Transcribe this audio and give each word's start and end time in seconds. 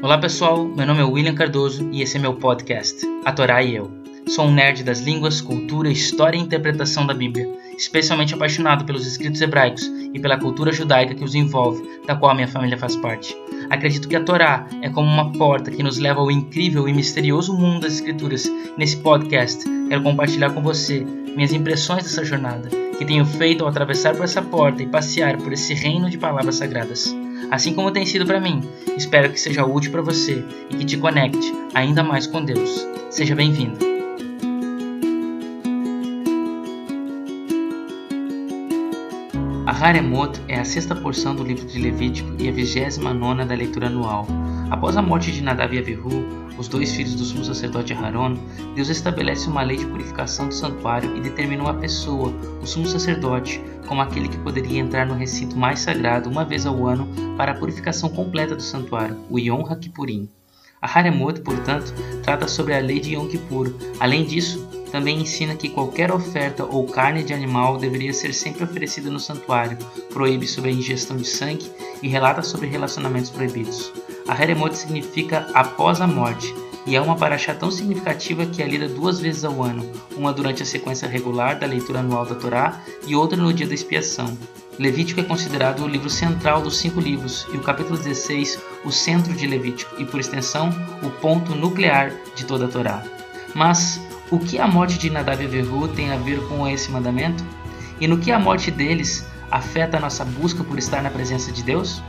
Olá 0.00 0.18
pessoal, 0.18 0.64
meu 0.64 0.86
nome 0.86 1.00
é 1.00 1.04
William 1.04 1.34
Cardoso 1.34 1.88
e 1.90 2.02
esse 2.02 2.16
é 2.16 2.20
meu 2.20 2.34
podcast, 2.34 3.04
A 3.24 3.32
Torá 3.32 3.60
e 3.60 3.74
Eu. 3.74 4.03
Sou 4.26 4.46
um 4.46 4.54
nerd 4.54 4.82
das 4.82 5.00
línguas, 5.00 5.40
cultura, 5.40 5.90
história 5.90 6.38
e 6.38 6.40
interpretação 6.40 7.06
da 7.06 7.12
Bíblia, 7.12 7.46
especialmente 7.76 8.32
apaixonado 8.34 8.84
pelos 8.84 9.06
escritos 9.06 9.40
hebraicos 9.40 9.82
e 10.12 10.18
pela 10.18 10.38
cultura 10.38 10.72
judaica 10.72 11.14
que 11.14 11.22
os 11.22 11.34
envolve, 11.34 11.82
da 12.06 12.16
qual 12.16 12.34
minha 12.34 12.48
família 12.48 12.78
faz 12.78 12.96
parte. 12.96 13.36
Acredito 13.68 14.08
que 14.08 14.16
a 14.16 14.24
Torá 14.24 14.66
é 14.82 14.88
como 14.88 15.08
uma 15.08 15.30
porta 15.32 15.70
que 15.70 15.82
nos 15.82 15.98
leva 15.98 16.20
ao 16.20 16.30
incrível 16.30 16.88
e 16.88 16.92
misterioso 16.92 17.52
mundo 17.52 17.82
das 17.82 17.94
Escrituras. 17.94 18.50
Nesse 18.78 18.96
podcast, 18.96 19.62
quero 19.88 20.02
compartilhar 20.02 20.50
com 20.50 20.62
você 20.62 21.00
minhas 21.00 21.52
impressões 21.52 22.04
dessa 22.04 22.24
jornada, 22.24 22.68
que 22.96 23.04
tenho 23.04 23.26
feito 23.26 23.62
ao 23.62 23.70
atravessar 23.70 24.14
por 24.14 24.24
essa 24.24 24.40
porta 24.40 24.82
e 24.82 24.86
passear 24.86 25.36
por 25.36 25.52
esse 25.52 25.74
reino 25.74 26.08
de 26.08 26.18
palavras 26.18 26.56
sagradas 26.56 27.14
assim 27.50 27.74
como 27.74 27.92
tem 27.92 28.06
sido 28.06 28.26
para 28.26 28.40
mim. 28.40 28.62
Espero 28.96 29.30
que 29.30 29.38
seja 29.38 29.64
útil 29.64 29.92
para 29.92 30.02
você 30.02 30.44
e 30.70 30.76
que 30.76 30.84
te 30.84 30.96
conecte 30.96 31.52
ainda 31.74 32.02
mais 32.02 32.26
com 32.26 32.44
Deus. 32.44 32.86
Seja 33.10 33.34
bem-vindo. 33.34 33.93
Haremot 39.84 40.40
é 40.48 40.58
a 40.58 40.64
sexta 40.64 40.96
porção 40.96 41.36
do 41.36 41.44
livro 41.44 41.66
de 41.66 41.78
Levítico 41.78 42.34
e 42.38 42.48
a 42.48 42.52
vigésima 42.52 43.12
nona 43.12 43.44
da 43.44 43.54
leitura 43.54 43.88
anual. 43.88 44.26
Após 44.70 44.96
a 44.96 45.02
morte 45.02 45.30
de 45.30 45.42
Nadav 45.42 45.74
e 45.74 45.78
Abihu, 45.78 46.24
os 46.56 46.68
dois 46.68 46.94
filhos 46.94 47.14
do 47.14 47.22
sumo 47.22 47.44
sacerdote 47.44 47.92
Aaron, 47.92 48.34
Deus 48.74 48.88
estabelece 48.88 49.46
uma 49.46 49.60
lei 49.60 49.76
de 49.76 49.84
purificação 49.84 50.48
do 50.48 50.54
santuário 50.54 51.14
e 51.14 51.20
determina 51.20 51.64
uma 51.64 51.74
pessoa, 51.74 52.32
o 52.62 52.66
sumo 52.66 52.86
sacerdote, 52.86 53.62
como 53.86 54.00
aquele 54.00 54.30
que 54.30 54.38
poderia 54.38 54.80
entrar 54.80 55.04
no 55.04 55.12
recinto 55.12 55.54
mais 55.54 55.80
sagrado 55.80 56.30
uma 56.30 56.46
vez 56.46 56.64
ao 56.64 56.86
ano 56.86 57.06
para 57.36 57.52
a 57.52 57.54
purificação 57.54 58.08
completa 58.08 58.56
do 58.56 58.62
santuário, 58.62 59.20
o 59.28 59.38
Yom 59.38 59.70
HaKippurim. 59.70 60.30
A 60.84 60.98
Haremot, 60.98 61.40
portanto, 61.40 61.94
trata 62.22 62.46
sobre 62.46 62.74
a 62.74 62.78
lei 62.78 63.00
de 63.00 63.14
Yom 63.14 63.26
Kippur. 63.26 63.72
Além 63.98 64.22
disso, 64.26 64.63
também 64.94 65.22
ensina 65.22 65.56
que 65.56 65.70
qualquer 65.70 66.12
oferta 66.12 66.64
ou 66.64 66.86
carne 66.86 67.24
de 67.24 67.34
animal 67.34 67.78
deveria 67.78 68.12
ser 68.12 68.32
sempre 68.32 68.62
oferecida 68.62 69.10
no 69.10 69.18
santuário, 69.18 69.76
proíbe 70.12 70.46
sobre 70.46 70.70
a 70.70 70.72
ingestão 70.72 71.16
de 71.16 71.24
sangue 71.24 71.68
e 72.00 72.06
relata 72.06 72.42
sobre 72.42 72.68
relacionamentos 72.68 73.28
proibidos. 73.28 73.92
A 74.28 74.32
Haremot 74.34 74.78
significa 74.78 75.48
após 75.52 76.00
a 76.00 76.06
morte, 76.06 76.54
e 76.86 76.94
é 76.94 77.00
uma 77.00 77.16
paraxá 77.16 77.52
tão 77.52 77.72
significativa 77.72 78.46
que 78.46 78.62
é 78.62 78.68
lida 78.68 78.88
duas 78.88 79.18
vezes 79.18 79.44
ao 79.44 79.64
ano, 79.64 79.84
uma 80.16 80.32
durante 80.32 80.62
a 80.62 80.66
sequência 80.66 81.08
regular 81.08 81.58
da 81.58 81.66
leitura 81.66 81.98
anual 81.98 82.24
da 82.24 82.36
Torá 82.36 82.80
e 83.04 83.16
outra 83.16 83.36
no 83.36 83.52
dia 83.52 83.66
da 83.66 83.74
expiação. 83.74 84.38
Levítico 84.78 85.18
é 85.18 85.24
considerado 85.24 85.82
o 85.82 85.88
livro 85.88 86.08
central 86.08 86.62
dos 86.62 86.76
cinco 86.76 87.00
livros 87.00 87.48
e 87.52 87.56
o 87.56 87.62
capítulo 87.62 87.98
16 87.98 88.60
o 88.84 88.92
centro 88.92 89.32
de 89.32 89.48
Levítico 89.48 90.00
e, 90.00 90.04
por 90.04 90.20
extensão, 90.20 90.70
o 91.02 91.10
ponto 91.10 91.52
nuclear 91.52 92.12
de 92.36 92.44
toda 92.44 92.66
a 92.66 92.68
Torá. 92.68 93.02
Mas 93.56 94.00
o 94.34 94.38
que 94.40 94.58
a 94.58 94.66
morte 94.66 94.98
de 94.98 95.10
Nadab 95.10 95.40
e 95.40 95.46
Abihu 95.46 95.86
tem 95.86 96.10
a 96.10 96.16
ver 96.16 96.40
com 96.48 96.66
esse 96.66 96.90
mandamento? 96.90 97.44
E 98.00 98.08
no 98.08 98.18
que 98.18 98.32
a 98.32 98.38
morte 98.38 98.68
deles 98.68 99.24
afeta 99.48 99.96
a 99.96 100.00
nossa 100.00 100.24
busca 100.24 100.64
por 100.64 100.76
estar 100.76 101.00
na 101.00 101.08
presença 101.08 101.52
de 101.52 101.62
Deus? 101.62 102.02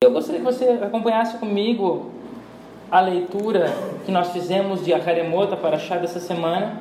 Eu 0.00 0.12
gostaria 0.12 0.38
que 0.38 0.46
você 0.46 0.78
acompanhasse 0.80 1.38
comigo 1.38 2.12
a 2.88 3.00
leitura 3.00 3.74
que 4.06 4.12
nós 4.12 4.30
fizemos 4.30 4.84
de 4.84 4.94
Aharemota 4.94 5.56
para 5.56 5.74
achar 5.74 5.98
dessa 5.98 6.20
semana 6.20 6.80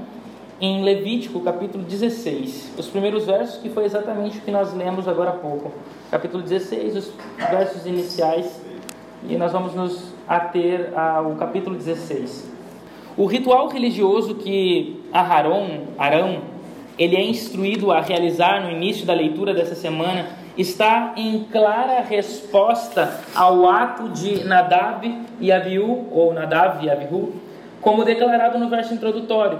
em 0.59 0.83
Levítico, 0.83 1.39
capítulo 1.41 1.83
16. 1.83 2.73
Os 2.77 2.87
primeiros 2.87 3.25
versos, 3.25 3.57
que 3.57 3.69
foi 3.69 3.85
exatamente 3.85 4.39
o 4.39 4.41
que 4.41 4.51
nós 4.51 4.73
lemos 4.73 5.07
agora 5.07 5.29
há 5.29 5.33
pouco. 5.33 5.71
Capítulo 6.09 6.41
16, 6.41 6.95
os 6.95 7.11
versos 7.37 7.85
iniciais, 7.85 8.61
e 9.27 9.35
nós 9.35 9.51
vamos 9.51 9.75
nos 9.75 10.13
ater 10.27 10.97
ao 10.97 11.35
capítulo 11.35 11.75
16. 11.75 12.51
O 13.15 13.25
ritual 13.25 13.67
religioso 13.67 14.35
que 14.35 15.03
Aharon, 15.11 15.85
Arão, 15.97 16.41
ele 16.97 17.15
é 17.15 17.23
instruído 17.23 17.91
a 17.91 18.01
realizar 18.01 18.63
no 18.63 18.71
início 18.71 19.05
da 19.05 19.13
leitura 19.13 19.53
dessa 19.53 19.75
semana 19.75 20.27
está 20.57 21.13
em 21.15 21.43
clara 21.51 22.01
resposta 22.01 23.19
ao 23.35 23.69
ato 23.69 24.09
de 24.09 24.43
Nadab 24.43 25.05
e 25.39 25.51
Abiú, 25.51 26.07
ou 26.11 26.33
Nadav 26.33 26.83
e 26.83 26.89
Abiú, 26.89 27.33
como 27.79 28.03
declarado 28.03 28.57
no 28.57 28.67
verso 28.67 28.93
introdutório. 28.93 29.59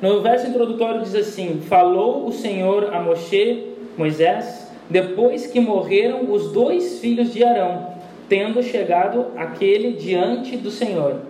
No 0.00 0.20
verso 0.20 0.46
introdutório 0.46 1.00
diz 1.00 1.14
assim: 1.14 1.62
Falou 1.68 2.26
o 2.26 2.32
Senhor 2.32 2.92
a 2.92 3.00
Moshe, 3.00 3.64
Moisés, 3.96 4.70
depois 4.90 5.46
que 5.46 5.58
morreram 5.58 6.30
os 6.30 6.52
dois 6.52 7.00
filhos 7.00 7.32
de 7.32 7.42
Arão, 7.42 7.94
tendo 8.28 8.62
chegado 8.62 9.28
aquele 9.36 9.92
diante 9.92 10.54
do 10.56 10.70
Senhor. 10.70 11.22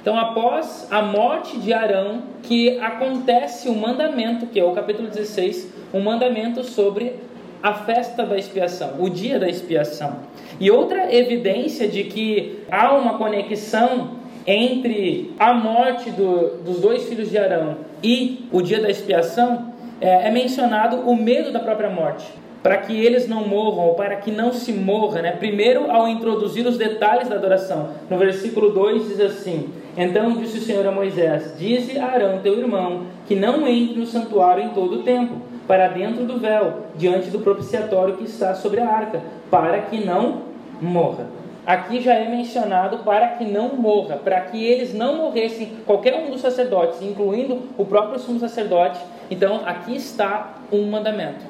Então, 0.00 0.16
após 0.16 0.86
a 0.90 1.02
morte 1.02 1.58
de 1.58 1.72
Arão, 1.72 2.22
que 2.44 2.78
acontece 2.78 3.68
o 3.68 3.74
mandamento, 3.74 4.46
que 4.46 4.58
é 4.58 4.64
o 4.64 4.72
capítulo 4.72 5.08
16, 5.08 5.72
um 5.92 6.00
mandamento 6.00 6.62
sobre 6.62 7.14
a 7.60 7.74
festa 7.74 8.24
da 8.24 8.36
expiação, 8.36 8.94
o 9.00 9.10
dia 9.10 9.38
da 9.38 9.48
expiação. 9.48 10.18
E 10.60 10.70
outra 10.70 11.12
evidência 11.12 11.88
de 11.88 12.04
que 12.04 12.60
há 12.70 12.94
uma 12.94 13.18
conexão 13.18 14.22
entre 14.46 15.32
a 15.38 15.54
morte 15.54 16.10
do, 16.10 16.62
dos 16.64 16.80
dois 16.80 17.08
filhos 17.08 17.30
de 17.30 17.38
Arão 17.38 17.91
e 18.02 18.48
o 18.50 18.60
dia 18.60 18.80
da 18.80 18.90
expiação 18.90 19.72
é, 20.00 20.28
é 20.28 20.30
mencionado 20.30 20.96
o 21.08 21.14
medo 21.14 21.52
da 21.52 21.60
própria 21.60 21.88
morte. 21.88 22.26
Para 22.62 22.76
que 22.76 22.94
eles 22.94 23.26
não 23.26 23.46
morram, 23.46 23.88
ou 23.88 23.94
para 23.94 24.16
que 24.16 24.30
não 24.30 24.52
se 24.52 24.72
morra, 24.72 25.20
né? 25.20 25.32
primeiro 25.32 25.90
ao 25.90 26.06
introduzir 26.06 26.64
os 26.64 26.78
detalhes 26.78 27.28
da 27.28 27.34
adoração. 27.34 27.90
No 28.08 28.16
versículo 28.16 28.70
2 28.70 29.08
diz 29.08 29.20
assim: 29.20 29.70
Então 29.96 30.36
disse 30.36 30.58
o 30.58 30.60
Senhor 30.60 30.86
a 30.86 30.92
Moisés: 30.92 31.54
Dize 31.58 31.98
a 31.98 32.06
Arão, 32.06 32.38
teu 32.40 32.56
irmão, 32.56 33.06
que 33.26 33.34
não 33.34 33.66
entre 33.66 33.98
no 33.98 34.06
santuário 34.06 34.62
em 34.62 34.68
todo 34.68 35.00
o 35.00 35.02
tempo 35.02 35.34
para 35.66 35.88
dentro 35.88 36.24
do 36.24 36.38
véu, 36.38 36.84
diante 36.96 37.30
do 37.30 37.40
propiciatório 37.40 38.16
que 38.16 38.24
está 38.24 38.54
sobre 38.54 38.80
a 38.80 38.88
arca, 38.88 39.20
para 39.50 39.80
que 39.80 40.04
não 40.04 40.42
morra. 40.80 41.26
Aqui 41.64 42.00
já 42.00 42.14
é 42.14 42.28
mencionado 42.28 42.98
para 42.98 43.28
que 43.28 43.44
não 43.44 43.76
morra, 43.76 44.16
para 44.16 44.40
que 44.40 44.64
eles 44.64 44.92
não 44.92 45.16
morressem, 45.16 45.74
qualquer 45.86 46.14
um 46.14 46.30
dos 46.30 46.40
sacerdotes, 46.40 47.00
incluindo 47.00 47.62
o 47.78 47.84
próprio 47.84 48.18
sumo 48.18 48.40
sacerdote. 48.40 48.98
Então, 49.30 49.62
aqui 49.64 49.94
está 49.94 50.56
um 50.72 50.82
mandamento. 50.90 51.44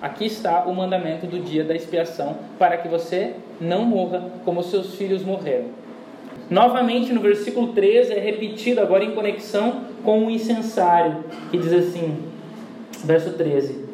Aqui 0.00 0.24
está 0.24 0.64
o 0.64 0.74
mandamento 0.74 1.26
do 1.26 1.38
dia 1.40 1.62
da 1.62 1.74
expiação, 1.74 2.38
para 2.58 2.78
que 2.78 2.88
você 2.88 3.34
não 3.60 3.84
morra 3.84 4.24
como 4.46 4.62
seus 4.62 4.94
filhos 4.94 5.22
morreram. 5.22 5.66
Novamente, 6.48 7.12
no 7.12 7.20
versículo 7.20 7.74
13, 7.74 8.14
é 8.14 8.18
repetido 8.18 8.80
agora 8.80 9.04
em 9.04 9.10
conexão 9.10 9.82
com 10.02 10.24
o 10.24 10.30
incensário, 10.30 11.22
que 11.50 11.58
diz 11.58 11.72
assim: 11.72 12.30
Verso 13.04 13.34
13: 13.34 13.89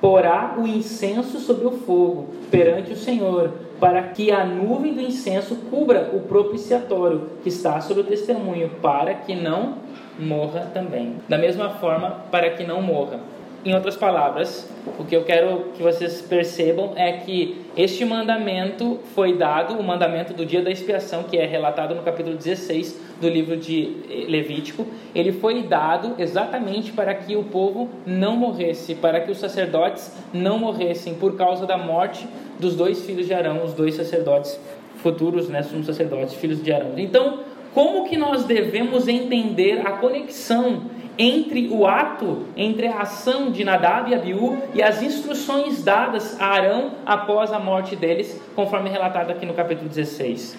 Porá 0.00 0.56
o 0.58 0.66
incenso 0.66 1.38
sobre 1.38 1.66
o 1.66 1.72
fogo 1.72 2.28
perante 2.50 2.92
o 2.92 2.96
Senhor, 2.96 3.52
para 3.78 4.02
que 4.02 4.30
a 4.30 4.44
nuvem 4.44 4.94
do 4.94 5.00
incenso 5.00 5.56
cubra 5.70 6.10
o 6.12 6.20
propiciatório 6.20 7.28
que 7.42 7.48
está 7.48 7.80
sobre 7.80 8.02
o 8.02 8.06
testemunho, 8.06 8.70
para 8.80 9.14
que 9.14 9.34
não 9.34 9.74
morra 10.18 10.70
também. 10.72 11.16
Da 11.28 11.36
mesma 11.36 11.70
forma, 11.70 12.24
para 12.30 12.50
que 12.50 12.64
não 12.64 12.80
morra. 12.80 13.20
Em 13.62 13.74
outras 13.74 13.94
palavras, 13.94 14.66
o 14.98 15.04
que 15.04 15.14
eu 15.14 15.22
quero 15.22 15.66
que 15.74 15.82
vocês 15.82 16.22
percebam 16.22 16.92
é 16.96 17.12
que 17.12 17.60
este 17.76 18.06
mandamento 18.06 18.98
foi 19.14 19.36
dado, 19.36 19.74
o 19.74 19.82
mandamento 19.82 20.32
do 20.32 20.46
dia 20.46 20.62
da 20.62 20.70
expiação, 20.70 21.24
que 21.24 21.36
é 21.36 21.44
relatado 21.44 21.94
no 21.94 22.02
capítulo 22.02 22.36
16 22.36 22.98
do 23.20 23.28
livro 23.28 23.58
de 23.58 23.96
Levítico, 24.26 24.86
ele 25.14 25.30
foi 25.30 25.62
dado 25.62 26.14
exatamente 26.18 26.90
para 26.92 27.14
que 27.14 27.36
o 27.36 27.44
povo 27.44 27.90
não 28.06 28.34
morresse, 28.34 28.94
para 28.94 29.20
que 29.20 29.30
os 29.30 29.36
sacerdotes 29.36 30.10
não 30.32 30.58
morressem 30.58 31.12
por 31.12 31.36
causa 31.36 31.66
da 31.66 31.76
morte 31.76 32.26
dos 32.58 32.74
dois 32.74 33.04
filhos 33.04 33.26
de 33.26 33.34
Arão, 33.34 33.62
os 33.62 33.74
dois 33.74 33.94
sacerdotes 33.94 34.58
futuros, 35.02 35.50
né, 35.50 35.62
somos 35.62 35.84
sacerdotes, 35.84 36.32
filhos 36.32 36.62
de 36.62 36.72
Arão. 36.72 36.92
Então, 36.96 37.40
como 37.74 38.08
que 38.08 38.16
nós 38.16 38.44
devemos 38.44 39.06
entender 39.06 39.86
a 39.86 39.92
conexão 39.92 40.82
entre 41.22 41.68
o 41.68 41.86
ato, 41.86 42.46
entre 42.56 42.86
a 42.86 43.00
ação 43.00 43.50
de 43.50 43.62
Nadab 43.62 44.10
e 44.10 44.14
Abiú 44.14 44.56
e 44.72 44.82
as 44.82 45.02
instruções 45.02 45.84
dadas 45.84 46.40
a 46.40 46.46
Arão 46.46 46.92
após 47.04 47.52
a 47.52 47.58
morte 47.58 47.94
deles, 47.94 48.40
conforme 48.56 48.88
relatado 48.88 49.30
aqui 49.30 49.44
no 49.44 49.52
capítulo 49.52 49.86
16. 49.86 50.56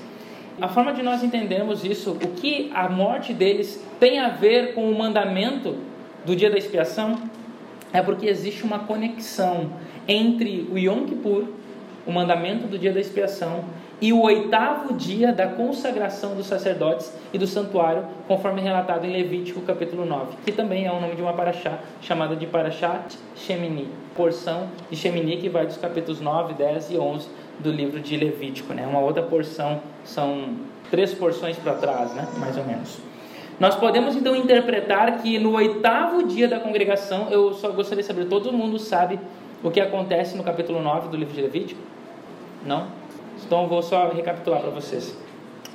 A 0.62 0.68
forma 0.68 0.94
de 0.94 1.02
nós 1.02 1.24
entendermos 1.24 1.84
isso, 1.84 2.12
o 2.12 2.28
que 2.28 2.70
a 2.76 2.88
morte 2.88 3.34
deles 3.34 3.84
tem 4.00 4.20
a 4.20 4.30
ver 4.30 4.76
com 4.76 4.88
o 4.88 4.96
mandamento 4.96 5.78
do 6.24 6.36
dia 6.36 6.52
da 6.52 6.60
expiação, 6.60 7.18
é 7.92 8.00
porque 8.00 8.28
existe 8.28 8.64
uma 8.64 8.78
conexão 8.78 9.72
entre 10.08 10.70
o 10.72 10.78
Yom 10.78 11.06
Kippur, 11.06 11.46
o 12.06 12.12
mandamento 12.12 12.68
do 12.68 12.78
dia 12.78 12.94
da 12.94 13.00
expiação, 13.00 13.66
e 14.02 14.12
o 14.12 14.22
oitavo 14.22 14.96
dia 14.96 15.32
da 15.32 15.48
consagração 15.48 16.34
dos 16.36 16.48
sacerdotes 16.48 17.14
e 17.32 17.38
do 17.38 17.46
santuário, 17.46 18.04
conforme 18.28 18.60
relatado 18.60 19.06
em 19.06 19.12
Levítico 19.12 19.62
capítulo 19.62 20.06
9, 20.06 20.38
que 20.44 20.52
também 20.52 20.88
é 20.88 20.92
o 20.92 21.00
nome 21.00 21.16
de 21.16 21.22
uma 21.22 21.34
paraxá 21.34 21.78
chamada 22.02 22.36
de 22.36 22.48
Parashat 22.48 23.16
Shemini, 23.36 23.88
porção 24.16 24.70
de 24.90 24.98
Shemini 24.98 25.38
que 25.38 25.50
vai 25.50 25.68
dos 25.68 25.78
capítulos 25.78 26.20
9, 26.20 26.56
10 26.56 26.92
e 26.92 26.98
11 26.98 27.30
do 27.60 27.72
livro 27.72 28.00
de 28.00 28.18
Levítico, 28.18 28.74
né? 28.74 28.88
Uma 28.88 29.00
outra 29.00 29.22
porção, 29.22 29.80
são 30.04 30.56
três 30.90 31.14
porções 31.14 31.56
para 31.58 31.76
trás, 31.76 32.12
né? 32.16 32.28
Mais 32.40 32.58
ou 32.58 32.66
menos. 32.66 32.98
Nós 33.60 33.76
podemos 33.76 34.16
então 34.16 34.36
interpretar 34.36 35.22
que 35.22 35.38
no 35.38 35.54
oitavo 35.54 36.24
dia 36.24 36.48
da 36.48 36.60
congregação, 36.60 37.30
eu 37.30 37.54
só 37.54 37.70
gostaria 37.70 38.02
de 38.02 38.08
saber, 38.08 38.26
todo 38.26 38.52
mundo 38.52 38.80
sabe 38.80 39.20
o 39.64 39.70
que 39.70 39.80
acontece 39.80 40.36
no 40.36 40.44
capítulo 40.44 40.82
9 40.82 41.10
do 41.10 41.18
livro 41.18 41.36
de 41.36 41.42
Levítico? 41.42 41.80
Não? 42.66 43.01
Então 43.46 43.68
vou 43.68 43.82
só 43.82 44.10
recapitular 44.10 44.62
para 44.62 44.70
vocês. 44.70 45.16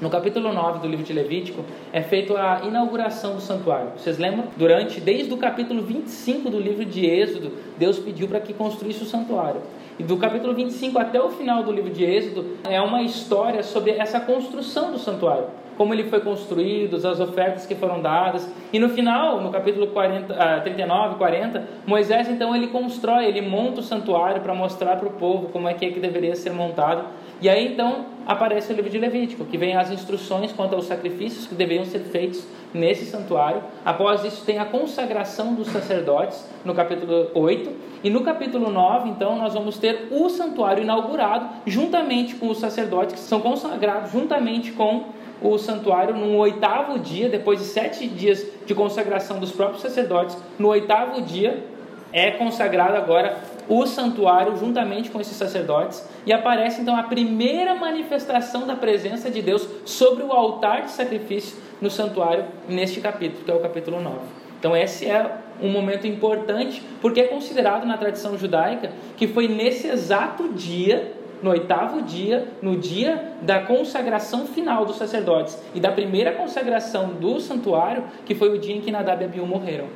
No 0.01 0.11
capítulo 0.11 0.53
9 0.53 0.81
do 0.81 0.89
livro 0.89 1.05
de 1.05 1.13
Levítico 1.13 1.65
é 1.91 2.03
feita 2.03 2.35
a 2.35 2.67
inauguração 2.67 3.35
do 3.35 3.41
santuário. 3.41 3.93
Vocês 3.97 4.19
lembram? 4.19 4.45
Durante, 4.57 5.01
desde 5.01 5.33
o 5.33 5.39
capítulo 5.39 5.83
25 5.83 6.51
do 6.51 6.61
livro 6.61 6.85
de 6.85 7.07
Êxodo, 7.07 7.53
Deus 7.79 7.99
pediu 7.99 8.29
para 8.29 8.41
que 8.41 8.53
construísse 8.53 9.03
o 9.03 9.07
santuário. 9.07 9.63
E 9.99 10.03
do 10.03 10.19
capítulo 10.19 10.53
25 10.55 10.99
até 10.99 11.19
o 11.21 11.31
final 11.31 11.63
do 11.63 11.73
livro 11.73 11.91
de 11.91 12.05
Êxodo 12.05 12.59
é 12.69 12.79
uma 12.81 13.03
história 13.03 13.63
sobre 13.63 13.93
essa 13.93 14.21
construção 14.21 14.93
do 14.93 14.99
santuário 14.99 15.47
como 15.77 15.93
ele 15.93 16.05
foi 16.05 16.21
construído, 16.21 16.97
as 16.97 17.21
ofertas 17.21 17.67
que 17.67 17.75
foram 17.75 18.01
dadas. 18.01 18.51
E 18.73 18.79
no 18.79 18.89
final, 18.89 19.41
no 19.41 19.51
capítulo 19.51 19.89
40, 19.89 20.35
ah, 20.35 20.61
39, 20.61 21.17
40, 21.17 21.69
Moisés 21.87 22.29
então 22.29 22.55
ele 22.55 22.69
constrói, 22.69 23.27
ele 23.27 23.43
monta 23.43 23.81
o 23.81 23.83
santuário 23.83 24.41
para 24.41 24.55
mostrar 24.55 24.97
para 24.97 25.09
o 25.09 25.13
povo 25.13 25.49
como 25.49 25.69
é 25.69 25.75
que, 25.75 25.85
é 25.85 25.91
que 25.91 26.01
deveria 26.01 26.35
ser 26.35 26.51
montado. 26.51 27.05
E 27.41 27.49
aí 27.49 27.73
então 27.73 28.07
aparece 28.27 28.73
o 28.73 28.77
livro 28.77 28.91
de 28.91 28.99
Levítico, 28.99 29.45
que 29.45 29.59
vem 29.59 29.77
as 29.77 29.91
instruções 29.91 30.53
quanto 30.53 30.75
aos 30.75 30.87
sacrifícios 30.87 31.47
que 31.47 31.55
deveriam 31.55 31.85
ser 31.85 32.01
feitos 32.01 32.47
nesse 32.73 33.05
santuário. 33.05 33.63
Após 33.85 34.25
isso 34.25 34.45
tem 34.45 34.59
a 34.59 34.65
consagração 34.65 35.55
dos 35.55 35.69
sacerdotes 35.69 36.49
no 36.65 36.75
capítulo 36.75 37.31
8, 37.35 37.87
e 38.07 38.11
no 38.11 38.23
capítulo 38.23 38.71
9, 38.71 39.09
então, 39.09 39.37
nós 39.37 39.55
vamos 39.55 39.79
ter 39.79 40.09
o 40.13 40.29
santuário 40.29 40.83
inaugurado 40.83 41.49
juntamente 41.67 42.37
com 42.37 42.49
os 42.49 42.59
sacerdotes 42.59 43.15
que 43.15 43.21
são 43.21 43.41
consagrados 43.41 44.13
juntamente 44.13 44.71
com 44.73 45.07
o 45.41 45.59
santuário 45.59 46.15
no 46.15 46.37
oitavo 46.37 46.99
dia, 46.99 47.29
depois 47.29 47.59
de 47.59 47.67
sete 47.67 48.07
dias 48.07 48.45
de 48.65 48.75
consagração 48.75 49.39
dos 49.39 49.53
próprios 49.53 49.83
sacerdotes, 49.83 50.37
no 50.59 50.69
oitavo 50.69 51.23
dia 51.23 51.65
é 52.13 52.31
consagrado 52.31 52.97
agora 52.97 53.39
o 53.69 53.85
santuário 53.85 54.57
juntamente 54.57 55.11
com 55.11 55.21
esses 55.21 55.37
sacerdotes 55.37 56.07
e 56.25 56.33
aparece 56.33 56.81
então 56.81 56.97
a 56.97 57.03
primeira 57.03 57.75
manifestação 57.75 58.67
da 58.67 58.77
presença 58.77 59.31
de 59.31 59.43
Deus 59.43 59.69
sobre 59.85 60.23
o 60.23 60.33
altar 60.33 60.83
de 60.83 60.93
sacrifício 60.93 61.59
no 61.81 61.91
santuário 61.91 62.45
neste 62.69 63.01
capítulo, 63.01 63.45
que 63.45 63.51
é 63.51 63.55
o 63.55 63.61
capítulo 63.61 64.01
9. 64.01 64.19
Então 64.59 64.77
esse 64.77 65.07
é 65.07 65.31
um 65.61 65.69
momento 65.69 66.07
importante 66.07 66.83
porque 67.01 67.21
é 67.21 67.25
considerado 67.25 67.87
na 67.87 67.99
tradição 67.99 68.39
judaica 68.39 68.93
que 69.17 69.27
foi 69.27 69.49
nesse 69.49 69.89
exato 69.89 70.49
dia 70.51 71.13
no 71.43 71.51
oitavo 71.51 72.03
dia, 72.03 72.49
no 72.63 72.77
dia 72.77 73.33
da 73.43 73.61
consagração 73.61 74.47
final 74.47 74.85
dos 74.85 74.97
sacerdotes 74.97 75.59
e 75.75 75.81
da 75.81 75.93
primeira 75.93 76.33
consagração 76.33 77.15
do 77.15 77.41
santuário, 77.41 78.05
que 78.25 78.35
foi 78.35 78.55
o 78.55 78.59
dia 78.59 78.77
em 78.77 78.81
que 78.81 78.91
Nadab 78.91 79.23
e 79.23 79.25
Abiú 79.27 79.47
morreram. 79.47 79.87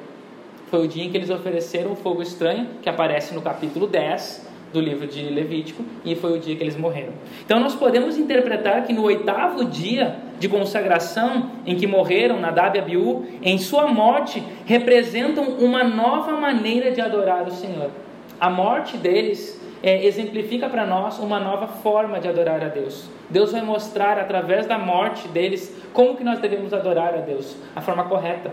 Foi 0.70 0.84
o 0.84 0.88
dia 0.88 1.04
em 1.04 1.10
que 1.10 1.16
eles 1.16 1.30
ofereceram 1.30 1.92
o 1.92 1.96
fogo 1.96 2.22
estranho, 2.22 2.68
que 2.80 2.88
aparece 2.88 3.34
no 3.34 3.42
capítulo 3.42 3.86
10 3.86 4.48
do 4.72 4.80
livro 4.80 5.06
de 5.06 5.22
Levítico, 5.22 5.84
e 6.04 6.14
foi 6.14 6.36
o 6.36 6.38
dia 6.38 6.54
que 6.54 6.62
eles 6.62 6.76
morreram. 6.76 7.12
Então 7.44 7.58
nós 7.58 7.74
podemos 7.74 8.16
interpretar 8.16 8.84
que 8.84 8.92
no 8.92 9.02
oitavo 9.02 9.64
dia 9.64 10.16
de 10.38 10.48
consagração 10.48 11.50
em 11.66 11.76
que 11.76 11.86
morreram 11.86 12.38
Nadab 12.40 12.76
e 12.76 12.80
Abiú, 12.80 13.26
em 13.42 13.58
sua 13.58 13.88
morte, 13.88 14.42
representam 14.64 15.44
uma 15.58 15.82
nova 15.82 16.32
maneira 16.32 16.92
de 16.92 17.00
adorar 17.00 17.48
o 17.48 17.50
Senhor. 17.50 17.90
A 18.38 18.50
morte 18.50 18.96
deles 18.96 19.60
é, 19.82 20.04
exemplifica 20.04 20.68
para 20.68 20.86
nós 20.86 21.18
uma 21.18 21.40
nova 21.40 21.66
forma 21.66 22.20
de 22.20 22.28
adorar 22.28 22.62
a 22.62 22.68
Deus. 22.68 23.08
Deus 23.28 23.52
vai 23.52 23.62
mostrar 23.62 24.18
através 24.18 24.66
da 24.66 24.78
morte 24.78 25.28
deles 25.28 25.74
como 25.92 26.16
que 26.16 26.24
nós 26.24 26.38
devemos 26.38 26.72
adorar 26.72 27.14
a 27.14 27.20
Deus, 27.20 27.56
a 27.74 27.80
forma 27.80 28.04
correta 28.04 28.52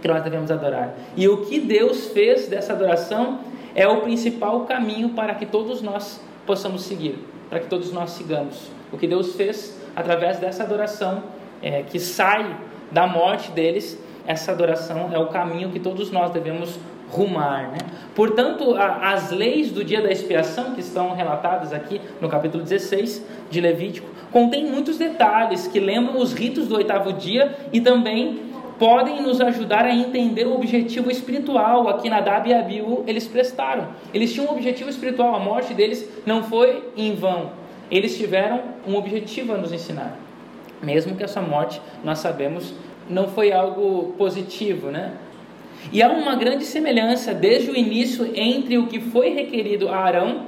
que 0.00 0.08
nós 0.08 0.22
devemos 0.22 0.50
adorar. 0.50 0.94
E 1.16 1.28
o 1.28 1.44
que 1.44 1.58
Deus 1.60 2.08
fez 2.08 2.48
dessa 2.48 2.72
adoração 2.72 3.40
é 3.74 3.86
o 3.86 4.00
principal 4.00 4.60
caminho 4.60 5.10
para 5.10 5.34
que 5.34 5.46
todos 5.46 5.82
nós 5.82 6.20
possamos 6.46 6.82
seguir, 6.82 7.18
para 7.50 7.60
que 7.60 7.66
todos 7.66 7.92
nós 7.92 8.10
sigamos. 8.10 8.70
O 8.92 8.96
que 8.96 9.06
Deus 9.06 9.34
fez 9.34 9.80
através 9.94 10.38
dessa 10.38 10.62
adoração 10.62 11.22
é, 11.62 11.82
que 11.82 11.98
sai 11.98 12.56
da 12.90 13.06
morte 13.06 13.50
deles, 13.50 14.02
essa 14.26 14.52
adoração 14.52 15.10
é 15.12 15.18
o 15.18 15.26
caminho 15.26 15.70
que 15.70 15.80
todos 15.80 16.10
nós 16.10 16.30
devemos 16.30 16.78
rumar. 17.10 17.70
Né? 17.70 17.78
Portanto, 18.14 18.74
a, 18.74 19.12
as 19.12 19.30
leis 19.30 19.70
do 19.70 19.84
dia 19.84 20.00
da 20.00 20.10
expiação, 20.10 20.74
que 20.74 20.80
estão 20.80 21.14
relatadas 21.14 21.72
aqui 21.72 22.00
no 22.20 22.28
capítulo 22.28 22.62
16 22.62 23.24
de 23.50 23.60
Levítico, 23.60 24.08
contém 24.30 24.66
muitos 24.66 24.98
detalhes 24.98 25.66
que 25.66 25.80
lembram 25.80 26.18
os 26.18 26.32
ritos 26.32 26.68
do 26.68 26.76
oitavo 26.76 27.12
dia 27.12 27.56
e 27.72 27.80
também 27.80 28.48
podem 28.78 29.20
nos 29.20 29.40
ajudar 29.40 29.84
a 29.84 29.94
entender 29.94 30.46
o 30.46 30.54
objetivo 30.54 31.10
espiritual 31.10 31.88
aqui 31.88 32.08
na 32.08 32.20
Dab 32.20 32.48
e 32.48 32.54
Abiú 32.54 33.02
eles 33.06 33.26
prestaram. 33.26 33.88
Eles 34.14 34.32
tinham 34.32 34.46
um 34.46 34.52
objetivo 34.52 34.88
espiritual, 34.88 35.34
a 35.34 35.40
morte 35.40 35.74
deles 35.74 36.08
não 36.24 36.44
foi 36.44 36.84
em 36.96 37.14
vão. 37.14 37.50
Eles 37.90 38.16
tiveram 38.16 38.60
um 38.86 38.94
objetivo 38.96 39.54
a 39.54 39.56
nos 39.56 39.72
ensinar. 39.72 40.16
Mesmo 40.80 41.16
que 41.16 41.24
essa 41.24 41.40
morte, 41.40 41.80
nós 42.04 42.20
sabemos, 42.20 42.72
não 43.10 43.26
foi 43.26 43.52
algo 43.52 44.14
positivo, 44.16 44.90
né? 44.90 45.14
E 45.92 46.02
há 46.02 46.10
uma 46.10 46.34
grande 46.36 46.64
semelhança 46.64 47.32
desde 47.32 47.70
o 47.70 47.76
início 47.76 48.30
entre 48.34 48.76
o 48.78 48.86
que 48.86 49.00
foi 49.00 49.30
requerido 49.30 49.88
a 49.88 49.96
Arão, 49.96 50.46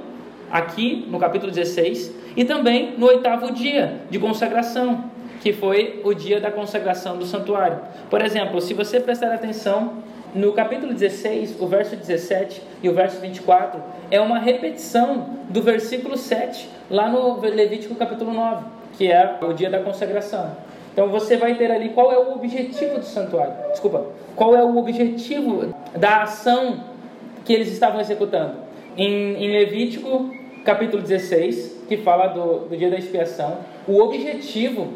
aqui 0.51 1.05
no 1.09 1.19
capítulo 1.19 1.51
16, 1.51 2.13
e 2.35 2.45
também 2.45 2.93
no 2.97 3.07
oitavo 3.07 3.51
dia 3.51 4.01
de 4.09 4.19
consagração, 4.19 5.05
que 5.41 5.51
foi 5.51 6.01
o 6.03 6.13
dia 6.13 6.39
da 6.39 6.51
consagração 6.51 7.17
do 7.17 7.25
santuário. 7.25 7.79
Por 8.09 8.21
exemplo, 8.21 8.61
se 8.61 8.73
você 8.73 8.99
prestar 8.99 9.33
atenção, 9.33 10.03
no 10.33 10.53
capítulo 10.53 10.93
16, 10.93 11.59
o 11.59 11.67
verso 11.67 11.95
17 11.95 12.61
e 12.81 12.87
o 12.87 12.93
verso 12.93 13.19
24 13.19 13.81
é 14.09 14.21
uma 14.21 14.39
repetição 14.39 15.39
do 15.49 15.61
versículo 15.61 16.17
7, 16.17 16.69
lá 16.89 17.09
no 17.09 17.41
Levítico 17.41 17.95
capítulo 17.95 18.33
9, 18.33 18.63
que 18.97 19.11
é 19.11 19.39
o 19.41 19.51
dia 19.51 19.69
da 19.69 19.79
consagração. 19.79 20.55
Então 20.91 21.07
você 21.07 21.37
vai 21.37 21.55
ter 21.55 21.71
ali 21.71 21.89
qual 21.89 22.11
é 22.11 22.17
o 22.17 22.33
objetivo 22.33 22.99
do 22.99 23.05
santuário. 23.05 23.53
Desculpa, 23.71 24.07
qual 24.35 24.55
é 24.55 24.63
o 24.63 24.77
objetivo 24.77 25.73
da 25.95 26.23
ação 26.23 26.83
que 27.45 27.53
eles 27.53 27.71
estavam 27.71 27.99
executando. 27.99 28.55
Em, 28.97 29.35
em 29.35 29.51
Levítico 29.51 30.29
capítulo 30.65 31.01
16, 31.01 31.85
que 31.87 31.97
fala 31.97 32.27
do, 32.27 32.67
do 32.67 32.77
dia 32.77 32.89
da 32.89 32.97
expiação, 32.97 33.59
o 33.87 33.99
objetivo 33.99 34.89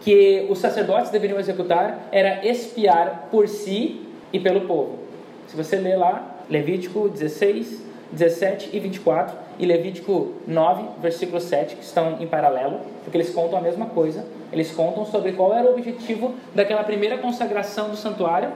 que 0.00 0.46
os 0.48 0.58
sacerdotes 0.58 1.10
deveriam 1.10 1.38
executar 1.38 2.08
era 2.10 2.44
expiar 2.46 3.28
por 3.30 3.46
si 3.48 4.06
e 4.32 4.40
pelo 4.40 4.62
povo. 4.62 4.98
Se 5.46 5.56
você 5.56 5.76
ler 5.76 5.96
lá, 5.96 6.38
Levítico 6.48 7.08
16, 7.08 7.89
17 8.12 8.70
e 8.72 8.80
24 8.80 9.36
e 9.58 9.66
Levítico 9.66 10.34
9, 10.46 10.84
versículo 11.00 11.40
7, 11.40 11.76
que 11.76 11.84
estão 11.84 12.16
em 12.20 12.26
paralelo, 12.26 12.80
porque 13.04 13.16
eles 13.16 13.30
contam 13.30 13.58
a 13.58 13.62
mesma 13.62 13.86
coisa. 13.86 14.24
Eles 14.52 14.72
contam 14.72 15.04
sobre 15.06 15.32
qual 15.32 15.54
era 15.54 15.68
o 15.68 15.72
objetivo 15.72 16.34
daquela 16.54 16.82
primeira 16.82 17.18
consagração 17.18 17.88
do 17.90 17.96
santuário: 17.96 18.50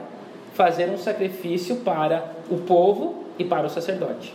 fazer 0.53 0.89
um 0.89 0.97
sacrifício 0.97 1.77
para 1.77 2.33
o 2.49 2.57
povo 2.57 3.23
e 3.39 3.45
para 3.45 3.65
o 3.65 3.69
sacerdote. 3.69 4.33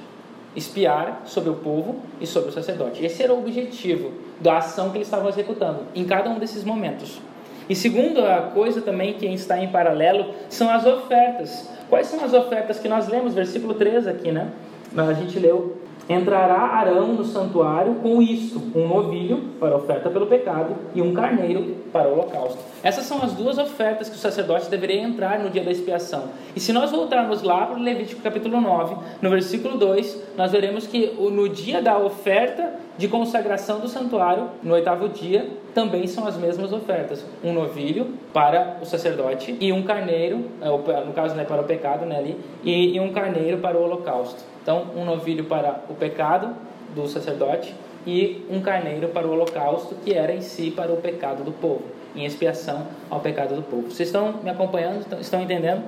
Espiar 0.57 1.23
sobre 1.27 1.51
o 1.51 1.55
povo 1.55 1.97
e 2.21 2.27
sobre 2.27 2.51
o 2.51 2.53
sacerdote. 2.53 3.05
Esse 3.05 3.23
era 3.23 3.33
o 3.33 3.39
objetivo 3.39 4.13
da 4.41 4.59
ação 4.59 4.91
que 4.91 4.97
eles 4.97 5.07
estavam 5.07 5.29
executando 5.29 5.81
em 5.95 6.05
cada 6.05 6.31
um 6.31 6.39
desses 6.39 6.65
momentos. 6.65 7.21
E 7.69 7.77
segundo 7.77 8.25
a 8.25 8.51
coisa 8.53 8.81
também 8.81 9.13
que 9.15 9.27
está 9.27 9.63
em 9.63 9.69
paralelo 9.69 10.35
são 10.49 10.69
as 10.69 10.85
ofertas. 10.85 11.69
Quais 11.89 12.09
são 12.09 12.25
as 12.25 12.33
ofertas 12.33 12.81
que 12.81 12.89
nós 12.89 13.07
lemos? 13.07 13.33
Versículo 13.33 13.75
3 13.75 14.09
aqui, 14.09 14.33
né? 14.33 14.51
A 14.97 15.13
gente 15.13 15.39
leu 15.39 15.81
Entrará 16.11 16.59
Arão 16.59 17.13
no 17.13 17.25
santuário 17.25 17.95
com 18.03 18.21
isto: 18.21 18.61
um 18.75 18.89
novilho 18.89 19.45
para 19.61 19.77
oferta 19.77 20.11
pelo 20.11 20.27
pecado 20.27 20.75
e 20.93 21.01
um 21.01 21.15
carneiro 21.15 21.77
para 21.93 22.09
o 22.09 22.15
holocausto. 22.15 22.59
Essas 22.83 23.05
são 23.05 23.23
as 23.23 23.33
duas 23.33 23.59
ofertas 23.59 24.09
que 24.09 24.17
o 24.17 24.19
sacerdote 24.19 24.69
deveria 24.69 25.01
entrar 25.01 25.39
no 25.39 25.49
dia 25.49 25.63
da 25.63 25.71
expiação. 25.71 26.25
E 26.57 26.59
se 26.59 26.73
nós 26.73 26.91
voltarmos 26.91 27.43
lá 27.43 27.67
para 27.67 27.79
o 27.79 27.83
Levítico 27.83 28.23
capítulo 28.23 28.61
9, 28.61 28.97
no 29.23 29.31
versículo 29.31 29.79
2, 29.79 30.21
nós 30.37 30.51
veremos 30.51 30.85
que 30.85 31.15
no 31.17 31.49
dia 31.49 31.81
da 31.81 31.97
oferta 31.97 32.75
de 33.01 33.09
consagração 33.09 33.81
do 33.81 33.89
santuário, 33.89 34.51
no 34.63 34.75
oitavo 34.75 35.09
dia, 35.09 35.49
também 35.75 36.07
são 36.07 36.29
as 36.29 36.37
mesmas 36.37 36.71
ofertas: 36.71 37.25
um 37.43 37.51
novilho 37.51 38.09
para 38.31 38.77
o 38.83 38.85
sacerdote 38.85 39.57
e 39.59 39.73
um 39.73 39.83
carneiro, 39.83 40.45
é, 40.61 40.69
no 40.69 41.15
caso 41.15 41.35
né, 41.35 41.45
para 41.45 41.63
o 41.63 41.65
pecado, 41.65 42.05
né, 42.05 42.19
ali, 42.19 42.39
e 42.63 43.01
um 43.01 43.11
carneiro 43.11 43.57
para 43.57 43.79
o 43.79 43.83
holocausto. 43.83 44.45
Então, 44.63 44.89
um 44.95 45.07
novilho 45.07 45.45
para 45.45 45.81
o 45.89 45.95
pecado 45.95 46.55
do 46.95 47.09
sacerdote 47.09 47.75
e 48.07 48.45
um 48.51 48.61
carneiro 48.61 49.09
para 49.09 49.27
o 49.27 49.31
holocausto, 49.31 49.95
que 50.05 50.13
era 50.13 50.35
em 50.35 50.43
si 50.43 50.71
para 50.71 50.93
o 50.93 50.99
pecado 50.99 51.43
do 51.43 51.53
povo, 51.53 51.85
em 52.15 52.27
expiação 52.27 52.87
ao 53.09 53.21
pecado 53.21 53.55
do 53.55 53.63
povo. 53.63 53.91
Vocês 53.91 54.11
estão 54.11 54.35
me 54.43 54.51
acompanhando? 54.51 55.07
Estão 55.19 55.41
entendendo? 55.41 55.85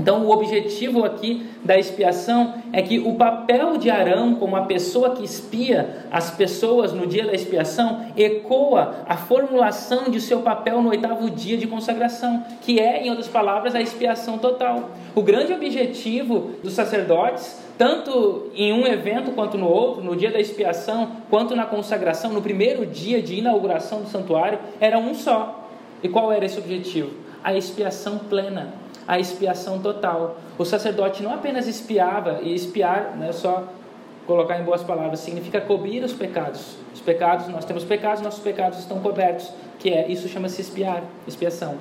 Então, 0.00 0.24
o 0.24 0.30
objetivo 0.30 1.04
aqui 1.04 1.46
da 1.62 1.78
expiação 1.78 2.54
é 2.72 2.80
que 2.80 2.98
o 2.98 3.16
papel 3.16 3.76
de 3.76 3.90
Arão, 3.90 4.34
como 4.34 4.56
a 4.56 4.62
pessoa 4.62 5.10
que 5.10 5.22
espia 5.22 6.06
as 6.10 6.30
pessoas 6.30 6.94
no 6.94 7.06
dia 7.06 7.26
da 7.26 7.34
expiação, 7.34 8.06
ecoa 8.16 9.04
a 9.06 9.18
formulação 9.18 10.04
de 10.04 10.18
seu 10.18 10.40
papel 10.40 10.80
no 10.80 10.88
oitavo 10.88 11.28
dia 11.28 11.58
de 11.58 11.66
consagração, 11.66 12.42
que 12.62 12.80
é, 12.80 13.02
em 13.04 13.10
outras 13.10 13.28
palavras, 13.28 13.74
a 13.74 13.80
expiação 13.82 14.38
total. 14.38 14.88
O 15.14 15.20
grande 15.20 15.52
objetivo 15.52 16.52
dos 16.62 16.72
sacerdotes, 16.72 17.60
tanto 17.76 18.46
em 18.54 18.72
um 18.72 18.86
evento 18.86 19.32
quanto 19.32 19.58
no 19.58 19.68
outro, 19.68 20.02
no 20.02 20.16
dia 20.16 20.30
da 20.30 20.40
expiação, 20.40 21.10
quanto 21.28 21.54
na 21.54 21.66
consagração, 21.66 22.32
no 22.32 22.40
primeiro 22.40 22.86
dia 22.86 23.20
de 23.20 23.34
inauguração 23.34 24.00
do 24.00 24.08
santuário, 24.08 24.60
era 24.80 24.98
um 24.98 25.12
só. 25.12 25.68
E 26.02 26.08
qual 26.08 26.32
era 26.32 26.46
esse 26.46 26.58
objetivo? 26.58 27.10
A 27.44 27.54
expiação 27.54 28.18
plena 28.18 28.79
a 29.10 29.18
expiação 29.18 29.80
total. 29.80 30.36
O 30.56 30.64
sacerdote 30.64 31.20
não 31.20 31.34
apenas 31.34 31.66
espiava, 31.66 32.38
e 32.42 32.54
espiar, 32.54 33.16
não 33.18 33.26
é 33.26 33.32
só 33.32 33.64
colocar 34.24 34.60
em 34.60 34.62
boas 34.62 34.84
palavras, 34.84 35.18
significa 35.18 35.60
cobrir 35.60 36.04
os 36.04 36.12
pecados. 36.12 36.76
Os 36.94 37.00
pecados, 37.00 37.48
nós 37.48 37.64
temos 37.64 37.82
pecados, 37.82 38.22
nossos 38.22 38.38
pecados 38.38 38.78
estão 38.78 39.00
cobertos, 39.00 39.52
que 39.80 39.90
é, 39.90 40.08
isso 40.08 40.28
chama-se 40.28 40.60
espiar, 40.60 41.02
expiação. 41.26 41.74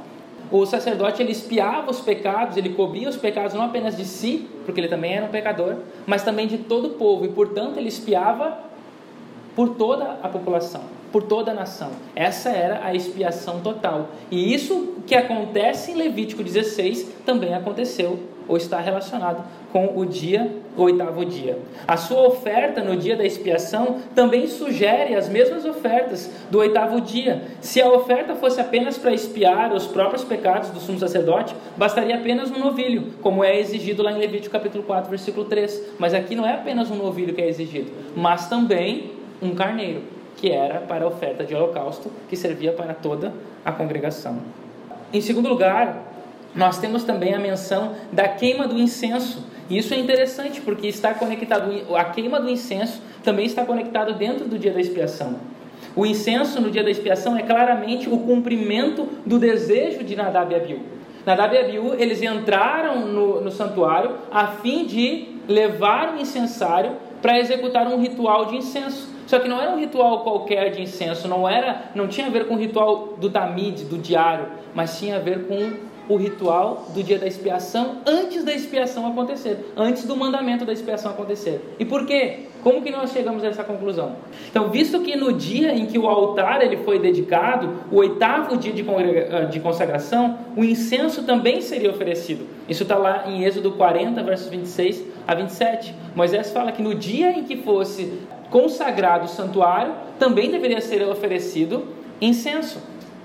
O 0.52 0.66
sacerdote 0.66 1.22
ele 1.22 1.32
espiava 1.32 1.92
os 1.92 2.00
pecados, 2.00 2.58
ele 2.58 2.70
cobria 2.70 3.08
os 3.08 3.16
pecados 3.16 3.54
não 3.54 3.62
apenas 3.62 3.96
de 3.96 4.06
si, 4.06 4.50
porque 4.66 4.82
ele 4.82 4.88
também 4.88 5.14
era 5.14 5.28
um 5.28 5.30
pecador, 5.30 5.76
mas 6.08 6.24
também 6.24 6.48
de 6.48 6.58
todo 6.58 6.88
o 6.88 6.92
povo, 6.96 7.26
e 7.26 7.30
portanto 7.30 7.78
ele 7.78 7.90
espiava 7.90 8.58
por 9.56 9.76
toda 9.76 10.18
a 10.24 10.28
população 10.28 10.99
por 11.12 11.24
toda 11.24 11.52
a 11.52 11.54
nação. 11.54 11.92
Essa 12.16 12.50
era 12.50 12.86
a 12.86 12.94
expiação 12.94 13.62
total. 13.62 14.10
E 14.30 14.54
isso 14.54 14.96
que 15.06 15.16
acontece 15.16 15.92
em 15.92 15.96
Levítico 15.96 16.44
16 16.44 17.12
também 17.26 17.54
aconteceu 17.54 18.20
ou 18.50 18.58
está 18.58 18.80
relacionado 18.80 19.44
com 19.72 19.96
o 19.96 20.06
dia, 20.08 20.52
o 20.76 20.82
oitavo 20.82 21.24
dia. 21.24 21.60
A 21.88 21.96
sua 21.96 22.28
oferta 22.28 22.84
no 22.84 22.98
dia 22.98 23.16
da 23.16 23.24
expiação 23.24 23.98
também 24.16 24.48
sugere 24.48 25.14
as 25.16 25.30
mesmas 25.30 25.64
ofertas 25.66 26.32
do 26.50 26.58
oitavo 26.58 27.00
dia. 27.00 27.44
Se 27.62 27.80
a 27.80 27.88
oferta 27.88 28.34
fosse 28.34 28.60
apenas 28.60 28.98
para 28.98 29.14
expiar 29.14 29.72
os 29.72 29.86
próprios 29.86 30.24
pecados 30.24 30.72
do 30.72 30.80
sumo 30.80 30.98
sacerdote, 30.98 31.56
bastaria 31.78 32.16
apenas 32.16 32.50
um 32.50 32.58
novilho, 32.58 33.14
como 33.22 33.44
é 33.44 33.60
exigido 33.60 34.02
lá 34.02 34.12
em 34.12 34.18
Levítico 34.18 34.52
capítulo 34.52 34.84
4, 34.84 35.08
versículo 35.12 35.46
3. 35.46 35.94
Mas 36.00 36.16
aqui 36.16 36.36
não 36.36 36.46
é 36.46 36.56
apenas 36.56 36.90
um 36.90 36.96
novilho 36.96 37.36
que 37.36 37.42
é 37.42 37.48
exigido, 37.48 37.92
mas 38.16 38.50
também 38.50 39.12
um 39.40 39.54
carneiro 39.54 40.02
que 40.40 40.52
era 40.52 40.80
para 40.80 41.04
a 41.04 41.08
oferta 41.08 41.44
de 41.44 41.54
holocausto, 41.54 42.10
que 42.30 42.38
servia 42.38 42.72
para 42.72 42.94
toda 42.94 43.34
a 43.66 43.72
congregação. 43.72 44.40
Em 45.12 45.20
segundo 45.20 45.50
lugar, 45.50 46.06
nós 46.56 46.80
temos 46.80 47.04
também 47.04 47.34
a 47.34 47.40
menção 47.40 47.96
da 48.12 48.28
queima 48.28 48.68
do 48.68 48.78
incenso. 48.78 49.46
Isso 49.70 49.94
é 49.94 49.98
interessante 49.98 50.62
porque 50.62 50.88
está 50.88 51.14
conectado, 51.14 51.72
a 51.96 52.06
queima 52.06 52.40
do 52.40 52.50
incenso 52.50 53.02
também 53.24 53.46
está 53.46 53.66
conectado 53.66 54.14
dentro 54.14 54.46
do 54.46 54.58
dia 54.58 54.72
da 54.72 54.80
expiação. 54.80 55.36
O 55.96 56.06
incenso 56.06 56.62
no 56.62 56.72
dia 56.72 56.84
da 56.84 56.90
expiação 56.90 57.36
é 57.38 57.42
claramente 57.42 58.10
o 58.10 58.18
cumprimento 58.20 59.08
do 59.26 59.38
desejo 59.38 60.04
de 60.04 60.16
Nadab 60.16 60.54
e 60.54 60.56
Abiú. 60.56 60.80
Nadab 61.26 61.54
e 61.54 61.60
Abiú, 61.60 61.94
eles 61.96 62.22
entraram 62.22 63.08
no, 63.08 63.42
no 63.42 63.52
santuário 63.52 64.16
a 64.32 64.48
fim 64.48 64.86
de 64.86 65.28
levar 65.48 66.16
o 66.16 66.22
incensário 66.22 66.94
para 67.22 67.40
executar 67.40 67.88
um 67.88 68.00
ritual 68.00 68.46
de 68.46 68.58
incenso. 68.58 69.10
Só 69.28 69.40
que 69.40 69.48
não 69.48 69.62
era 69.62 69.72
um 69.72 69.80
ritual 69.80 70.24
qualquer 70.24 70.72
de 70.72 70.82
incenso, 70.82 71.28
não 71.28 71.48
era, 71.48 71.92
não 71.94 72.08
tinha 72.08 72.28
a 72.28 72.30
ver 72.32 72.48
com 72.48 72.56
o 72.56 72.58
ritual 72.58 73.16
do 73.18 73.30
tamid, 73.30 73.84
do 73.84 73.98
diário, 73.98 74.48
mas 74.74 74.98
tinha 74.98 75.18
a 75.18 75.20
ver 75.20 75.46
com 75.46 75.72
o 76.12 76.18
ritual 76.18 76.88
do 76.90 77.04
dia 77.04 77.20
da 77.20 77.28
expiação 77.28 77.98
antes 78.08 78.44
da 78.44 78.52
expiação 78.52 79.06
acontecer, 79.06 79.72
antes 79.78 80.06
do 80.06 80.18
mandamento 80.18 80.66
da 80.66 80.74
expiação 80.74 81.12
acontecer. 81.12 81.76
E 81.78 81.86
por 81.86 82.08
quê? 82.08 82.49
Como 82.64 82.82
que 82.82 82.92
nós 82.92 83.12
chegamos 83.12 83.44
a 83.44 83.48
essa 83.48 83.64
conclusão? 83.64 84.18
Então, 84.50 84.70
visto 84.70 85.00
que 85.02 85.16
no 85.16 85.32
dia 85.32 85.74
em 85.74 85.86
que 85.86 85.98
o 85.98 86.08
altar 86.08 86.62
ele 86.62 86.78
foi 86.78 87.00
dedicado, 87.00 87.70
o 87.92 87.98
oitavo 87.98 88.58
dia 88.58 88.74
de, 88.74 88.86
ah, 89.32 89.46
de 89.46 89.60
consagração, 89.60 90.38
o 90.58 90.64
incenso 90.64 91.24
também 91.24 91.62
seria 91.62 91.90
oferecido. 91.90 92.46
Isso 92.68 92.84
está 92.84 92.98
lá 92.98 93.24
em 93.28 93.44
Êxodo 93.44 93.72
40, 93.72 94.22
versos 94.24 94.50
26 94.50 95.06
a 95.28 95.34
27. 95.36 95.96
Moisés 96.16 96.52
fala 96.52 96.72
que 96.72 96.82
no 96.82 96.94
dia 96.94 97.32
em 97.32 97.44
que 97.44 97.58
fosse 97.58 98.12
consagrado 98.50 99.26
o 99.26 99.28
santuário, 99.28 99.94
também 100.18 100.50
deveria 100.50 100.82
ser 100.82 101.04
oferecido 101.04 101.88
incenso. 102.20 102.82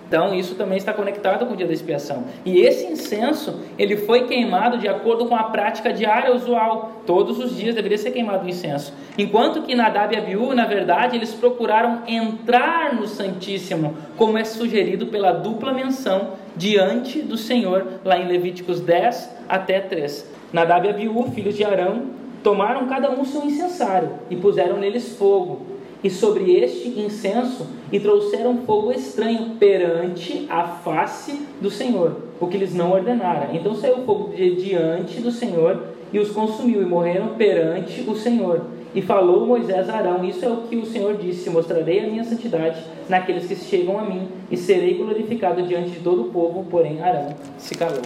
Então, 0.07 0.35
isso 0.35 0.55
também 0.55 0.77
está 0.77 0.93
conectado 0.93 1.47
com 1.47 1.55
o 1.55 1.57
dia 1.57 1.67
da 1.67 1.73
expiação. 1.73 2.25
E 2.45 2.61
esse 2.61 2.87
incenso, 2.87 3.61
ele 3.79 3.97
foi 3.97 4.27
queimado 4.27 4.79
de 4.79 4.87
acordo 4.87 5.27
com 5.27 5.35
a 5.35 5.45
prática 5.45 5.93
diária 5.93 6.35
usual. 6.35 7.03
Todos 7.07 7.39
os 7.39 7.57
dias 7.57 7.75
deveria 7.75 7.99
ser 7.99 8.11
queimado 8.11 8.45
o 8.45 8.49
incenso. 8.49 8.93
Enquanto 9.17 9.63
que 9.63 9.75
Nadab 9.75 10.15
e 10.15 10.19
Abiú, 10.19 10.55
na 10.55 10.67
verdade, 10.67 11.17
eles 11.17 11.33
procuraram 11.33 12.03
entrar 12.07 12.95
no 12.95 13.07
Santíssimo, 13.07 13.97
como 14.17 14.39
é 14.39 14.45
sugerido 14.45 15.07
pela 15.07 15.33
dupla 15.33 15.73
menção 15.73 16.33
diante 16.57 17.21
do 17.21 17.37
Senhor, 17.37 18.01
lá 18.05 18.19
em 18.19 18.29
Levíticos 18.29 18.81
10 18.81 19.37
até 19.49 19.81
3. 19.81 20.33
Nadab 20.53 20.87
e 20.87 20.91
Abiú, 20.91 21.31
filhos 21.35 21.57
de 21.57 21.65
Arão, 21.65 22.25
tomaram 22.45 22.87
cada 22.87 23.11
um 23.11 23.25
seu 23.25 23.43
incensário 23.43 24.11
e 24.29 24.37
puseram 24.37 24.77
neles 24.77 25.17
fogo, 25.17 25.74
e 26.05 26.11
sobre 26.11 26.53
este 26.53 26.89
incenso 27.01 27.67
e 27.91 27.99
trouxeram 27.99 28.59
fogo 28.59 28.93
estranho 28.93 29.57
perante 29.59 30.47
a 30.51 30.65
face 30.65 31.47
do 31.63 31.71
Senhor, 31.71 32.17
o 32.39 32.47
que 32.47 32.59
lhes 32.59 32.75
não 32.75 32.93
ordenara. 32.93 33.49
Então 33.55 33.75
saiu 33.75 34.05
fogo 34.05 34.37
de 34.37 34.55
diante 34.57 35.19
do 35.21 35.31
Senhor 35.31 35.95
e 36.13 36.19
os 36.19 36.31
consumiu, 36.31 36.83
e 36.83 36.85
morreram 36.85 37.29
perante 37.29 38.03
o 38.09 38.15
Senhor. 38.15 38.67
E 38.95 39.01
falou 39.03 39.47
Moisés 39.47 39.89
a 39.89 39.97
Arão: 39.97 40.25
Isso 40.25 40.45
é 40.45 40.49
o 40.49 40.59
que 40.59 40.77
o 40.77 40.87
Senhor 40.87 41.17
disse: 41.17 41.49
Mostrarei 41.49 42.01
a 42.01 42.07
minha 42.07 42.23
santidade 42.23 42.81
naqueles 43.09 43.47
que 43.47 43.57
chegam 43.57 43.99
a 43.99 44.03
mim, 44.03 44.29
e 44.51 44.57
serei 44.57 44.95
glorificado 44.95 45.63
diante 45.63 45.91
de 45.91 46.01
todo 46.01 46.23
o 46.23 46.31
povo. 46.31 46.67
Porém, 46.71 47.03
Arão 47.03 47.35
se 47.59 47.75
calou. 47.75 48.03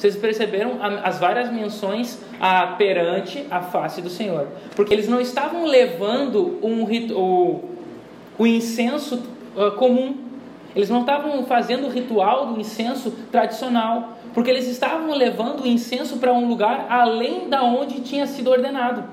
Vocês 0.00 0.16
perceberam 0.16 0.78
as 1.04 1.18
várias 1.18 1.52
menções 1.52 2.18
a, 2.40 2.68
perante 2.68 3.46
a 3.50 3.60
face 3.60 4.00
do 4.00 4.08
Senhor. 4.08 4.48
Porque 4.74 4.94
eles 4.94 5.06
não 5.06 5.20
estavam 5.20 5.66
levando 5.66 6.58
um, 6.62 6.84
o, 7.14 7.64
o 8.38 8.46
incenso 8.46 9.22
uh, 9.54 9.72
comum. 9.72 10.16
Eles 10.74 10.88
não 10.88 11.00
estavam 11.00 11.44
fazendo 11.44 11.86
o 11.86 11.90
ritual 11.90 12.46
do 12.46 12.58
incenso 12.58 13.10
tradicional. 13.30 14.16
Porque 14.32 14.48
eles 14.48 14.66
estavam 14.68 15.14
levando 15.14 15.64
o 15.64 15.66
incenso 15.66 16.16
para 16.16 16.32
um 16.32 16.48
lugar 16.48 16.86
além 16.88 17.50
da 17.50 17.62
onde 17.62 18.00
tinha 18.00 18.26
sido 18.26 18.50
ordenado. 18.50 19.04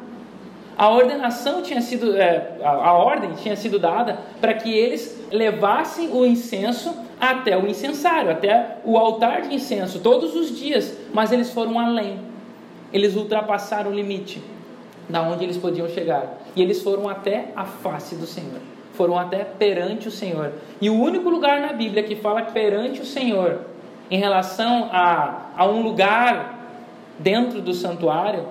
A 0.77 0.89
ordenação 0.89 1.61
tinha 1.61 1.81
sido, 1.81 2.15
é, 2.15 2.59
a, 2.63 2.69
a 2.69 2.93
ordem 2.93 3.33
tinha 3.33 3.57
sido 3.57 3.77
dada 3.77 4.19
para 4.39 4.53
que 4.53 4.73
eles 4.73 5.21
levassem 5.29 6.11
o 6.13 6.25
incenso 6.25 6.95
até 7.19 7.57
o 7.57 7.67
incensário, 7.67 8.31
até 8.31 8.77
o 8.85 8.97
altar 8.97 9.41
de 9.41 9.55
incenso, 9.55 9.99
todos 9.99 10.35
os 10.35 10.57
dias, 10.57 10.97
mas 11.13 11.31
eles 11.31 11.51
foram 11.51 11.79
além. 11.79 12.19
Eles 12.93 13.15
ultrapassaram 13.15 13.91
o 13.91 13.93
limite 13.93 14.41
da 15.09 15.21
onde 15.21 15.43
eles 15.43 15.57
podiam 15.57 15.87
chegar. 15.89 16.39
E 16.55 16.61
eles 16.61 16.81
foram 16.81 17.09
até 17.09 17.51
a 17.55 17.65
face 17.65 18.15
do 18.15 18.25
Senhor. 18.25 18.59
Foram 18.93 19.17
até 19.17 19.43
perante 19.43 20.07
o 20.07 20.11
Senhor. 20.11 20.53
E 20.81 20.89
o 20.89 20.99
único 20.99 21.29
lugar 21.29 21.59
na 21.61 21.73
Bíblia 21.73 22.03
que 22.03 22.15
fala 22.15 22.41
perante 22.43 23.01
o 23.01 23.05
Senhor 23.05 23.61
em 24.09 24.19
relação 24.19 24.89
a, 24.91 25.47
a 25.55 25.67
um 25.67 25.81
lugar 25.81 26.57
dentro 27.19 27.61
do 27.61 27.73
santuário, 27.73 28.45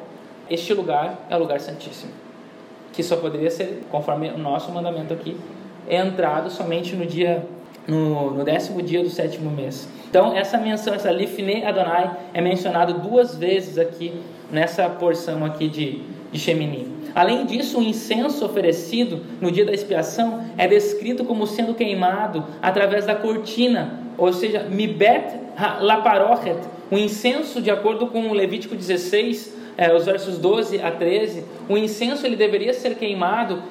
este 0.50 0.74
lugar 0.74 1.26
é 1.30 1.36
o 1.36 1.38
lugar 1.38 1.60
santíssimo. 1.60 2.12
Que 2.92 3.02
só 3.02 3.16
poderia 3.16 3.50
ser, 3.50 3.84
conforme 3.90 4.30
o 4.30 4.38
nosso 4.38 4.70
mandamento 4.70 5.12
aqui, 5.12 5.36
entrado 5.88 6.50
somente 6.50 6.94
no 6.94 7.06
dia 7.06 7.46
no, 7.86 8.30
no, 8.32 8.44
décimo 8.44 8.82
dia 8.82 9.02
do 9.02 9.10
sétimo 9.10 9.50
mês. 9.50 9.88
Então, 10.08 10.36
essa 10.36 10.58
menção, 10.58 10.94
essa 10.94 11.10
Lifne 11.10 11.64
Adonai, 11.64 12.10
é 12.32 12.40
mencionado 12.40 12.94
duas 12.94 13.36
vezes 13.36 13.78
aqui 13.78 14.12
nessa 14.50 14.88
porção 14.88 15.44
aqui 15.44 15.68
de, 15.68 16.02
de 16.32 16.38
Shemini. 16.38 16.88
Além 17.14 17.46
disso, 17.46 17.78
o 17.78 17.82
incenso 17.82 18.44
oferecido 18.44 19.22
no 19.40 19.50
dia 19.50 19.64
da 19.64 19.72
expiação 19.72 20.44
é 20.58 20.66
descrito 20.68 21.24
como 21.24 21.46
sendo 21.46 21.74
queimado 21.74 22.44
através 22.60 23.06
da 23.06 23.14
cortina, 23.14 24.00
ou 24.18 24.32
seja, 24.32 24.64
Mibet 24.64 25.34
Laparochet, 25.80 26.58
o 26.90 26.98
incenso, 26.98 27.60
de 27.60 27.70
acordo 27.70 28.06
com 28.08 28.28
o 28.28 28.34
Levítico 28.34 28.76
16, 28.76 29.56
é, 29.76 29.94
os 29.94 30.04
versos 30.06 30.38
12 30.38 30.80
a 30.80 30.90
13, 30.90 31.44
o 31.68 31.76
incenso 31.76 32.26
ele 32.26 32.36
deveria 32.36 32.72
ser 32.72 32.94
queimado 32.96 33.62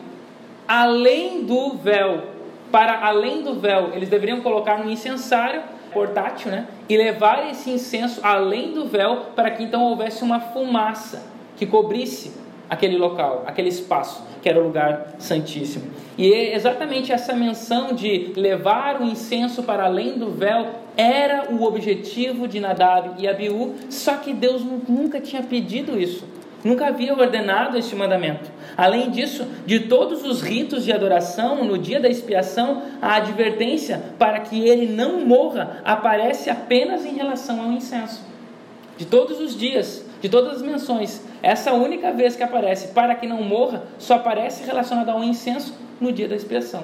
além 0.67 1.43
do 1.43 1.75
véu, 1.75 2.23
para 2.71 3.05
além 3.05 3.41
do 3.41 3.55
véu, 3.55 3.91
eles 3.93 4.09
deveriam 4.09 4.41
colocar 4.41 4.77
no 4.83 4.89
incensário 4.89 5.61
portátil, 5.93 6.51
né? 6.51 6.67
E 6.89 6.97
levar 6.97 7.49
esse 7.49 7.69
incenso 7.69 8.19
além 8.21 8.73
do 8.73 8.85
véu 8.85 9.27
para 9.35 9.49
que 9.49 9.63
então 9.63 9.83
houvesse 9.83 10.23
uma 10.23 10.39
fumaça 10.39 11.23
que 11.55 11.65
cobrisse 11.65 12.33
aquele 12.69 12.97
local, 12.97 13.43
aquele 13.47 13.69
espaço, 13.69 14.23
que 14.41 14.49
era 14.49 14.59
o 14.59 14.63
lugar 14.63 15.15
santíssimo. 15.19 15.85
E 16.17 16.33
é 16.33 16.55
exatamente 16.55 17.11
essa 17.11 17.33
menção 17.33 17.93
de 17.93 18.33
levar 18.35 19.01
o 19.01 19.05
incenso 19.05 19.63
para 19.63 19.85
além 19.85 20.17
do 20.17 20.31
véu 20.31 20.67
era 20.97 21.51
o 21.51 21.63
objetivo 21.63 22.47
de 22.47 22.59
Nadab 22.59 23.21
e 23.21 23.27
Abiú, 23.27 23.75
só 23.89 24.15
que 24.15 24.33
Deus 24.33 24.63
nunca 24.87 25.19
tinha 25.19 25.43
pedido 25.43 25.99
isso. 25.99 26.25
Nunca 26.63 26.87
havia 26.87 27.13
ordenado 27.13 27.77
este 27.77 27.95
mandamento. 27.95 28.49
Além 28.75 29.11
disso, 29.11 29.45
de 29.65 29.81
todos 29.81 30.23
os 30.23 30.41
ritos 30.41 30.83
de 30.83 30.91
adoração, 30.91 31.63
no 31.63 31.77
dia 31.77 31.99
da 31.99 32.09
expiação, 32.09 32.81
a 33.01 33.15
advertência 33.15 34.01
para 34.17 34.39
que 34.39 34.67
ele 34.67 34.91
não 34.91 35.25
morra 35.25 35.81
aparece 35.85 36.49
apenas 36.49 37.05
em 37.05 37.13
relação 37.13 37.61
ao 37.61 37.71
incenso. 37.71 38.23
De 38.97 39.05
todos 39.05 39.39
os 39.39 39.57
dias, 39.57 40.05
de 40.21 40.29
todas 40.29 40.55
as 40.55 40.61
menções, 40.61 41.21
essa 41.43 41.73
única 41.73 42.11
vez 42.11 42.35
que 42.35 42.43
aparece 42.43 42.87
para 42.89 43.13
que 43.13 43.27
não 43.27 43.43
morra, 43.43 43.83
só 43.99 44.15
aparece 44.15 44.65
relacionada 44.65 45.11
ao 45.11 45.23
incenso 45.23 45.75
no 45.99 46.11
dia 46.11 46.27
da 46.27 46.35
expiação. 46.35 46.83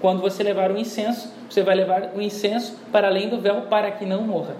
Quando 0.00 0.20
você 0.20 0.42
levar 0.42 0.70
o 0.70 0.78
incenso, 0.78 1.32
você 1.48 1.62
vai 1.62 1.74
levar 1.74 2.12
o 2.14 2.20
incenso 2.20 2.76
para 2.90 3.08
além 3.08 3.28
do 3.28 3.40
véu 3.40 3.62
para 3.62 3.90
que 3.90 4.04
não 4.04 4.22
morra. 4.22 4.56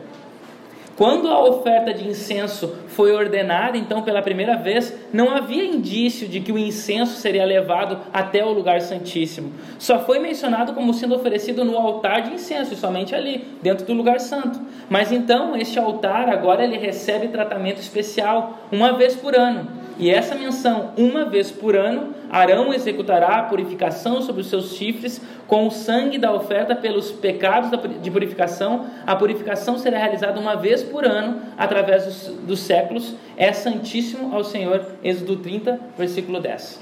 Quando 0.97 1.29
a 1.29 1.43
oferta 1.43 1.93
de 1.93 2.07
incenso 2.07 2.77
foi 2.89 3.13
ordenada, 3.13 3.79
então, 3.79 4.03
pela 4.03 4.21
primeira 4.21 4.57
vez, 4.57 4.95
não 5.13 5.31
havia 5.31 5.65
indício 5.65 6.29
de 6.29 6.41
que 6.41 6.53
o 6.53 6.59
incenso 6.59 7.17
seria 7.17 7.45
levado 7.47 7.99
até 8.13 8.45
o 8.45 8.53
lugar 8.53 8.81
santíssimo. 8.83 9.53
Só 9.79 10.01
foi 10.01 10.19
mencionado 10.19 10.75
como 10.75 10.93
sendo 10.93 11.15
oferecido 11.15 11.65
no 11.65 11.79
altar 11.79 12.23
de 12.23 12.35
incenso, 12.35 12.75
e 12.75 12.77
somente 12.77 13.15
ali, 13.15 13.47
dentro 13.63 13.87
do 13.87 13.95
lugar 13.95 14.21
santo. 14.21 14.61
Mas 14.91 15.11
então, 15.11 15.57
este 15.57 15.79
altar 15.79 16.29
agora 16.29 16.63
ele 16.63 16.77
recebe 16.77 17.29
tratamento 17.29 17.81
especial 17.81 18.59
uma 18.71 18.93
vez 18.93 19.17
por 19.17 19.35
ano. 19.35 19.82
E 20.03 20.11
essa 20.11 20.35
menção, 20.35 20.91
uma 20.97 21.27
vez 21.27 21.53
por 21.53 21.77
ano, 21.77 22.13
Arão 22.29 22.75
executará 22.75 23.37
a 23.37 23.43
purificação 23.45 24.21
sobre 24.21 24.41
os 24.41 24.49
seus 24.49 24.75
chifres 24.75 25.23
com 25.47 25.69
o 25.69 25.71
sangue 25.71 26.19
da 26.19 26.35
oferta 26.35 26.75
pelos 26.75 27.13
pecados 27.13 27.71
de 28.03 28.11
purificação. 28.11 28.87
A 29.07 29.15
purificação 29.15 29.79
será 29.79 29.99
realizada 29.99 30.41
uma 30.41 30.57
vez 30.57 30.83
por 30.83 31.05
ano, 31.05 31.41
através 31.57 32.05
dos, 32.05 32.27
dos 32.45 32.59
séculos. 32.59 33.15
É 33.37 33.53
santíssimo 33.53 34.35
ao 34.35 34.43
Senhor. 34.43 34.85
Êxodo 35.05 35.37
30, 35.37 35.79
versículo 35.97 36.41
10. 36.41 36.81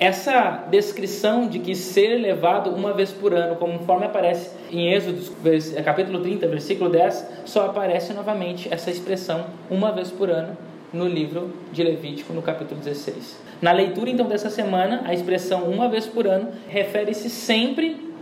Essa 0.00 0.64
descrição 0.68 1.46
de 1.46 1.60
que 1.60 1.76
ser 1.76 2.16
levado 2.16 2.70
uma 2.70 2.92
vez 2.92 3.12
por 3.12 3.32
ano, 3.32 3.54
conforme 3.54 4.06
aparece 4.06 4.50
em 4.68 4.92
Êxodo 4.92 5.30
capítulo 5.84 6.18
30, 6.18 6.48
versículo 6.48 6.90
10, 6.90 7.24
só 7.44 7.66
aparece 7.66 8.12
novamente 8.12 8.66
essa 8.68 8.90
expressão 8.90 9.46
uma 9.70 9.92
vez 9.92 10.10
por 10.10 10.28
ano 10.28 10.71
no 10.92 11.06
livro 11.06 11.50
de 11.72 11.82
Levítico, 11.82 12.32
no 12.32 12.42
capítulo 12.42 12.80
16. 12.80 13.40
Na 13.60 13.72
leitura 13.72 14.10
então 14.10 14.26
dessa 14.26 14.50
semana, 14.50 15.02
a 15.04 15.14
expressão 15.14 15.64
uma 15.64 15.88
vez 15.88 16.06
por 16.06 16.26
ano 16.26 16.48
refere-se 16.68 17.30
sempre 17.30 18.12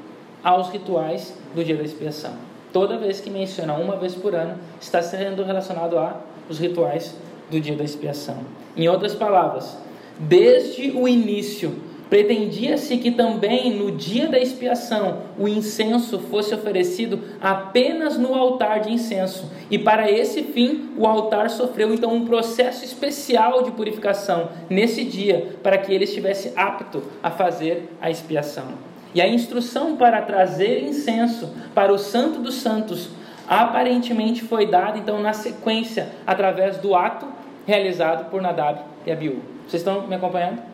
aos 0.42 0.70
rituais 0.70 1.34
do 1.54 1.64
dia 1.64 1.76
da 1.76 1.82
expiação. 1.82 2.34
Toda 2.72 2.98
vez 2.98 3.20
que 3.20 3.30
menciona 3.30 3.74
uma 3.74 3.96
vez 3.96 4.14
por 4.14 4.34
ano, 4.34 4.58
está 4.80 5.02
sendo 5.02 5.42
relacionado 5.42 5.98
a 5.98 6.20
os 6.48 6.58
rituais 6.58 7.16
do 7.50 7.60
dia 7.60 7.74
da 7.74 7.84
expiação. 7.84 8.38
Em 8.76 8.88
outras 8.88 9.14
palavras, 9.14 9.76
desde 10.18 10.90
o 10.92 11.08
início 11.08 11.74
Pretendia-se 12.10 12.98
que 12.98 13.12
também 13.12 13.72
no 13.72 13.92
dia 13.92 14.26
da 14.26 14.36
expiação 14.36 15.22
o 15.38 15.46
incenso 15.46 16.18
fosse 16.18 16.52
oferecido 16.52 17.20
apenas 17.40 18.18
no 18.18 18.34
altar 18.34 18.80
de 18.80 18.92
incenso, 18.92 19.48
e 19.70 19.78
para 19.78 20.10
esse 20.10 20.42
fim 20.42 20.90
o 20.96 21.06
altar 21.06 21.48
sofreu 21.48 21.94
então 21.94 22.12
um 22.12 22.26
processo 22.26 22.84
especial 22.84 23.62
de 23.62 23.70
purificação 23.70 24.48
nesse 24.68 25.04
dia, 25.04 25.54
para 25.62 25.78
que 25.78 25.94
ele 25.94 26.02
estivesse 26.02 26.52
apto 26.56 27.00
a 27.22 27.30
fazer 27.30 27.88
a 28.02 28.10
expiação. 28.10 28.66
E 29.14 29.20
a 29.22 29.28
instrução 29.28 29.96
para 29.96 30.20
trazer 30.22 30.82
incenso 30.82 31.54
para 31.72 31.92
o 31.92 31.98
Santo 31.98 32.40
dos 32.40 32.56
Santos 32.56 33.10
aparentemente 33.46 34.42
foi 34.42 34.66
dada 34.66 34.98
então 34.98 35.20
na 35.20 35.32
sequência 35.32 36.08
através 36.26 36.76
do 36.78 36.92
ato 36.92 37.26
realizado 37.64 38.28
por 38.30 38.42
Nadab 38.42 38.80
e 39.06 39.12
Abiú. 39.12 39.38
Vocês 39.66 39.80
estão 39.80 40.08
me 40.08 40.16
acompanhando? 40.16 40.69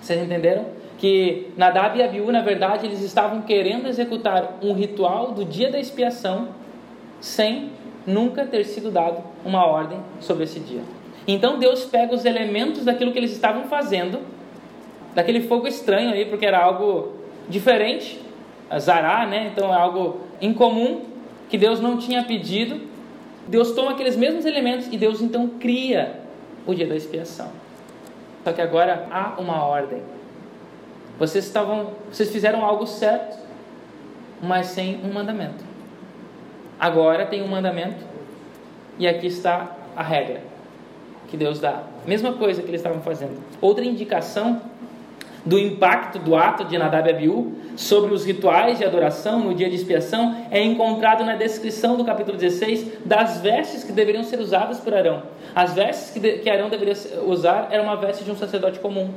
Vocês 0.00 0.22
entenderam? 0.22 0.66
Que 0.98 1.48
Nadab 1.56 1.98
e 1.98 2.02
Abiú, 2.02 2.30
na 2.30 2.42
verdade, 2.42 2.86
eles 2.86 3.00
estavam 3.02 3.42
querendo 3.42 3.88
executar 3.88 4.58
um 4.62 4.72
ritual 4.72 5.32
do 5.32 5.44
dia 5.44 5.70
da 5.70 5.78
expiação 5.78 6.48
sem 7.20 7.70
nunca 8.06 8.46
ter 8.46 8.64
sido 8.64 8.90
dado 8.90 9.22
uma 9.44 9.64
ordem 9.66 9.98
sobre 10.20 10.44
esse 10.44 10.60
dia. 10.60 10.82
Então 11.26 11.58
Deus 11.58 11.84
pega 11.84 12.14
os 12.14 12.24
elementos 12.24 12.84
daquilo 12.84 13.12
que 13.12 13.18
eles 13.18 13.32
estavam 13.32 13.64
fazendo, 13.64 14.20
daquele 15.14 15.42
fogo 15.42 15.66
estranho 15.66 16.12
aí, 16.12 16.24
porque 16.24 16.46
era 16.46 16.58
algo 16.58 17.14
diferente, 17.48 18.20
zará, 18.78 19.26
né? 19.26 19.50
Então 19.52 19.72
é 19.72 19.76
algo 19.76 20.20
incomum 20.40 21.02
que 21.48 21.58
Deus 21.58 21.80
não 21.80 21.96
tinha 21.96 22.24
pedido. 22.24 22.80
Deus 23.46 23.72
toma 23.72 23.92
aqueles 23.92 24.16
mesmos 24.16 24.44
elementos 24.44 24.86
e 24.90 24.96
Deus 24.96 25.20
então 25.20 25.48
cria 25.58 26.20
o 26.66 26.74
dia 26.74 26.86
da 26.86 26.96
expiação. 26.96 27.50
Só 28.44 28.52
que 28.52 28.60
agora 28.60 29.06
há 29.10 29.40
uma 29.40 29.64
ordem. 29.64 30.02
Vocês 31.18 31.44
estavam, 31.44 31.92
vocês 32.10 32.30
fizeram 32.30 32.64
algo 32.64 32.86
certo, 32.86 33.38
mas 34.42 34.68
sem 34.68 35.00
um 35.04 35.12
mandamento. 35.12 35.62
Agora 36.78 37.26
tem 37.26 37.42
um 37.42 37.48
mandamento 37.48 38.02
e 38.98 39.06
aqui 39.06 39.26
está 39.26 39.76
a 39.94 40.02
regra 40.02 40.40
que 41.28 41.36
Deus 41.36 41.60
dá. 41.60 41.82
Mesma 42.06 42.32
coisa 42.32 42.62
que 42.62 42.68
eles 42.68 42.80
estavam 42.80 43.02
fazendo. 43.02 43.40
Outra 43.60 43.84
indicação 43.84 44.60
do 45.44 45.58
impacto 45.58 46.18
do 46.18 46.36
ato 46.36 46.64
de 46.64 46.76
Nadab 46.76 47.08
e 47.08 47.12
Abiú 47.12 47.52
sobre 47.76 48.12
os 48.12 48.24
rituais 48.24 48.78
de 48.78 48.84
adoração 48.84 49.40
no 49.40 49.54
dia 49.54 49.68
de 49.68 49.76
expiação 49.76 50.46
é 50.50 50.62
encontrado 50.62 51.24
na 51.24 51.34
descrição 51.34 51.96
do 51.96 52.04
capítulo 52.04 52.36
16 52.36 53.04
das 53.04 53.40
vestes 53.40 53.84
que 53.84 53.92
deveriam 53.92 54.22
ser 54.22 54.38
usadas 54.38 54.78
por 54.78 54.94
Arão. 54.94 55.22
As 55.54 55.74
vestes 55.74 56.10
que, 56.10 56.20
de, 56.20 56.38
que 56.38 56.50
Arão 56.50 56.68
deveria 56.68 56.94
usar 57.26 57.68
era 57.70 57.82
uma 57.82 57.96
veste 57.96 58.24
de 58.24 58.30
um 58.30 58.36
sacerdote 58.36 58.78
comum, 58.80 59.10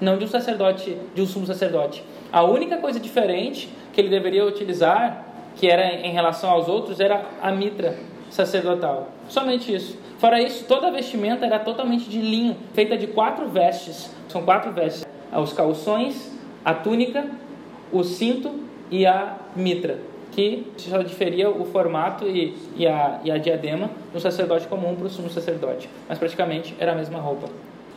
não 0.00 0.18
de 0.18 0.24
um 0.24 0.28
sacerdote, 0.28 0.96
de 1.14 1.22
um 1.22 1.26
sumo 1.26 1.46
sacerdote. 1.46 2.04
A 2.32 2.42
única 2.42 2.76
coisa 2.76 3.00
diferente 3.00 3.68
que 3.92 4.00
ele 4.00 4.08
deveria 4.08 4.44
utilizar, 4.44 5.26
que 5.56 5.68
era 5.68 5.94
em 5.94 6.12
relação 6.12 6.50
aos 6.50 6.68
outros, 6.68 7.00
era 7.00 7.24
a 7.40 7.50
mitra 7.50 7.96
sacerdotal. 8.30 9.08
Somente 9.28 9.74
isso. 9.74 9.98
Fora 10.18 10.40
isso, 10.40 10.64
toda 10.66 10.88
a 10.88 10.90
vestimenta 10.90 11.44
era 11.44 11.58
totalmente 11.58 12.08
de 12.08 12.20
linho, 12.20 12.56
feita 12.74 12.96
de 12.96 13.06
quatro 13.06 13.48
vestes. 13.48 14.10
São 14.28 14.42
quatro 14.42 14.72
vestes 14.72 15.01
os 15.40 15.52
calções, 15.52 16.30
a 16.64 16.74
túnica, 16.74 17.26
o 17.92 18.02
cinto 18.02 18.50
e 18.90 19.06
a 19.06 19.36
mitra, 19.56 19.98
que 20.32 20.66
só 20.76 21.02
diferia 21.02 21.50
o 21.50 21.64
formato 21.64 22.26
e, 22.26 22.56
e, 22.76 22.86
a, 22.86 23.20
e 23.24 23.30
a 23.30 23.38
diadema 23.38 23.90
do 24.12 24.20
sacerdote 24.20 24.66
comum 24.66 24.94
para 24.94 25.06
o 25.06 25.10
sumo 25.10 25.30
sacerdote, 25.30 25.88
mas 26.08 26.18
praticamente 26.18 26.74
era 26.78 26.92
a 26.92 26.94
mesma 26.94 27.18
roupa. 27.18 27.48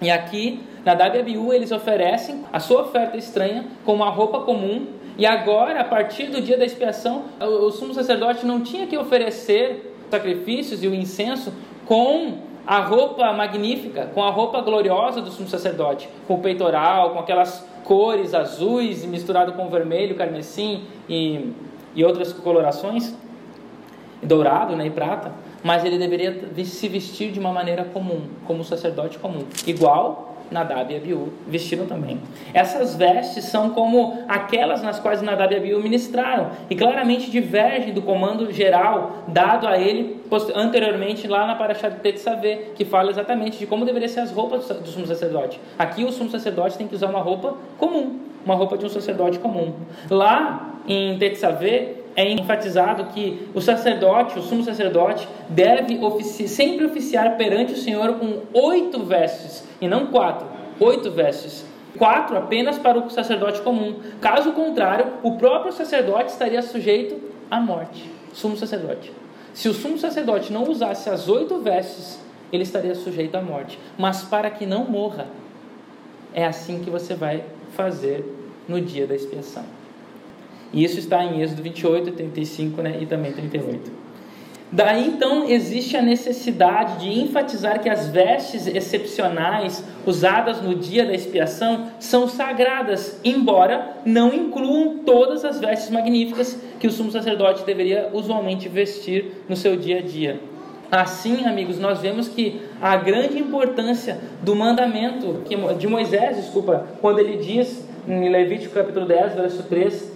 E 0.01 0.11
aqui, 0.11 0.59
na 0.83 0.91
Abiú, 0.91 1.53
eles 1.53 1.71
oferecem 1.71 2.43
a 2.51 2.59
sua 2.59 2.81
oferta 2.81 3.15
estranha 3.15 3.65
como 3.85 4.03
uma 4.03 4.11
roupa 4.11 4.41
comum, 4.41 4.87
e 5.17 5.25
agora, 5.25 5.79
a 5.79 5.83
partir 5.85 6.25
do 6.27 6.41
dia 6.41 6.57
da 6.57 6.65
expiação, 6.65 7.23
o, 7.39 7.67
o 7.67 7.71
sumo 7.71 7.93
sacerdote 7.93 8.45
não 8.45 8.61
tinha 8.61 8.85
que 8.85 8.97
oferecer 8.97 9.95
sacrifícios 10.11 10.83
e 10.83 10.87
o 10.87 10.93
incenso 10.93 11.53
com 11.85 12.39
a 12.65 12.79
roupa 12.79 13.31
magnífica, 13.33 14.09
com 14.13 14.23
a 14.23 14.29
roupa 14.29 14.61
gloriosa 14.61 15.21
do 15.21 15.29
sumo 15.29 15.47
sacerdote, 15.47 16.09
com 16.27 16.35
o 16.35 16.39
peitoral, 16.39 17.11
com 17.11 17.19
aquelas 17.19 17.65
cores 17.83 18.33
azuis 18.33 19.05
misturado 19.05 19.53
com 19.53 19.69
vermelho, 19.69 20.15
carmesim 20.15 20.83
e, 21.07 21.53
e 21.93 22.03
outras 22.03 22.33
colorações, 22.33 23.15
dourado 24.21 24.75
né, 24.75 24.87
e 24.87 24.89
prata, 24.89 25.31
mas 25.63 25.85
ele 25.85 25.97
deveria 25.97 26.49
se 26.65 26.87
vestir 26.87 27.31
de 27.31 27.39
uma 27.39 27.51
maneira 27.51 27.83
comum, 27.85 28.21
como 28.45 28.61
um 28.61 28.63
sacerdote 28.63 29.19
comum, 29.19 29.43
igual 29.67 30.34
Nadab 30.51 30.91
e 30.93 30.97
Abiú 30.97 31.33
vestiram 31.47 31.85
também. 31.85 32.19
Essas 32.53 32.95
vestes 32.95 33.45
são 33.45 33.71
como 33.71 34.23
aquelas 34.27 34.81
nas 34.81 34.99
quais 34.99 35.21
Nadab 35.21 35.53
e 35.53 35.57
Abiú 35.57 35.81
ministraram 35.81 36.51
e 36.69 36.75
claramente 36.75 37.29
divergem 37.31 37.93
do 37.93 38.01
comando 38.01 38.51
geral 38.51 39.23
dado 39.27 39.67
a 39.67 39.77
ele 39.77 40.21
anteriormente 40.55 41.27
lá 41.27 41.45
na 41.45 41.55
Paraxá 41.55 41.89
de 41.89 41.99
Tetzaveh, 41.99 42.71
que 42.75 42.85
fala 42.85 43.09
exatamente 43.09 43.57
de 43.57 43.65
como 43.65 43.85
deveriam 43.85 44.09
ser 44.09 44.21
as 44.21 44.31
roupas 44.31 44.67
do 44.67 44.87
sumo 44.87 45.05
sacerdote. 45.05 45.59
Aqui 45.77 46.03
o 46.03 46.11
sumo 46.11 46.29
sacerdote 46.29 46.77
tem 46.77 46.87
que 46.87 46.95
usar 46.95 47.07
uma 47.07 47.19
roupa 47.19 47.55
comum, 47.77 48.19
uma 48.45 48.55
roupa 48.55 48.77
de 48.77 48.85
um 48.85 48.89
sacerdote 48.89 49.39
comum. 49.39 49.73
Lá 50.09 50.75
em 50.87 51.17
Tetzaveh 51.17 52.04
é 52.15 52.31
enfatizado 52.31 53.05
que 53.05 53.49
o 53.53 53.59
sacerdote, 53.59 54.39
o 54.39 54.41
sumo 54.41 54.63
sacerdote, 54.63 55.27
deve 55.49 56.03
ofici 56.03 56.47
sempre 56.47 56.85
oficiar 56.85 57.35
perante 57.35 57.73
o 57.73 57.77
Senhor 57.77 58.13
com 58.13 58.41
oito 58.53 59.03
vestes, 59.03 59.67
e 59.81 59.87
não 59.87 60.07
quatro, 60.07 60.47
oito 60.79 61.11
vestes. 61.11 61.65
Quatro 61.97 62.37
apenas 62.37 62.77
para 62.77 62.99
o 62.99 63.09
sacerdote 63.09 63.61
comum. 63.61 63.95
Caso 64.19 64.51
contrário, 64.51 65.13
o 65.23 65.37
próprio 65.37 65.71
sacerdote 65.71 66.31
estaria 66.31 66.61
sujeito 66.61 67.21
à 67.49 67.59
morte. 67.59 68.09
Sumo 68.33 68.57
sacerdote. 68.57 69.13
Se 69.53 69.69
o 69.69 69.73
sumo 69.73 69.97
sacerdote 69.97 70.51
não 70.51 70.63
usasse 70.63 71.09
as 71.09 71.29
oito 71.29 71.59
vestes, 71.59 72.19
ele 72.51 72.63
estaria 72.63 72.93
sujeito 72.95 73.35
à 73.35 73.41
morte. 73.41 73.79
Mas 73.97 74.23
para 74.23 74.49
que 74.49 74.65
não 74.65 74.83
morra, 74.83 75.27
é 76.33 76.45
assim 76.45 76.81
que 76.83 76.89
você 76.89 77.13
vai 77.13 77.45
fazer 77.71 78.25
no 78.67 78.81
dia 78.81 79.07
da 79.07 79.15
expiação. 79.15 79.63
Isso 80.75 80.99
está 80.99 81.23
em 81.23 81.41
Êxodo 81.41 81.63
28, 81.63 82.11
35 82.11 82.81
né, 82.81 82.97
e 83.01 83.05
também 83.05 83.31
38. 83.31 84.05
Daí 84.71 85.07
então 85.07 85.47
existe 85.47 85.95
a 85.95 86.01
necessidade 86.01 86.99
de 86.99 87.21
enfatizar 87.21 87.81
que 87.81 87.87
as 87.87 88.09
vestes 88.09 88.67
excepcionais 88.67 89.81
usadas 90.05 90.61
no 90.61 90.75
dia 90.75 91.05
da 91.05 91.13
expiação 91.13 91.87
são 91.97 92.27
sagradas, 92.27 93.21
embora 93.23 93.95
não 94.05 94.33
incluam 94.33 94.97
todas 95.05 95.45
as 95.45 95.61
vestes 95.61 95.89
magníficas 95.89 96.59
que 96.77 96.87
o 96.87 96.91
sumo 96.91 97.09
sacerdote 97.09 97.63
deveria 97.63 98.09
usualmente 98.11 98.67
vestir 98.67 99.43
no 99.47 99.55
seu 99.55 99.77
dia 99.77 99.99
a 99.99 100.01
dia. 100.01 100.41
Assim, 100.91 101.45
amigos, 101.45 101.79
nós 101.79 102.01
vemos 102.01 102.27
que 102.27 102.61
a 102.81 102.97
grande 102.97 103.39
importância 103.39 104.19
do 104.41 104.55
mandamento 104.55 105.41
de 105.77 105.87
Moisés, 105.87 106.37
desculpa, 106.37 106.85
quando 106.99 107.19
ele 107.19 107.37
diz 107.37 107.87
em 108.07 108.29
Levítico 108.29 108.73
capítulo 108.73 109.05
10, 109.05 109.35
verso 109.35 109.63
3, 109.63 110.14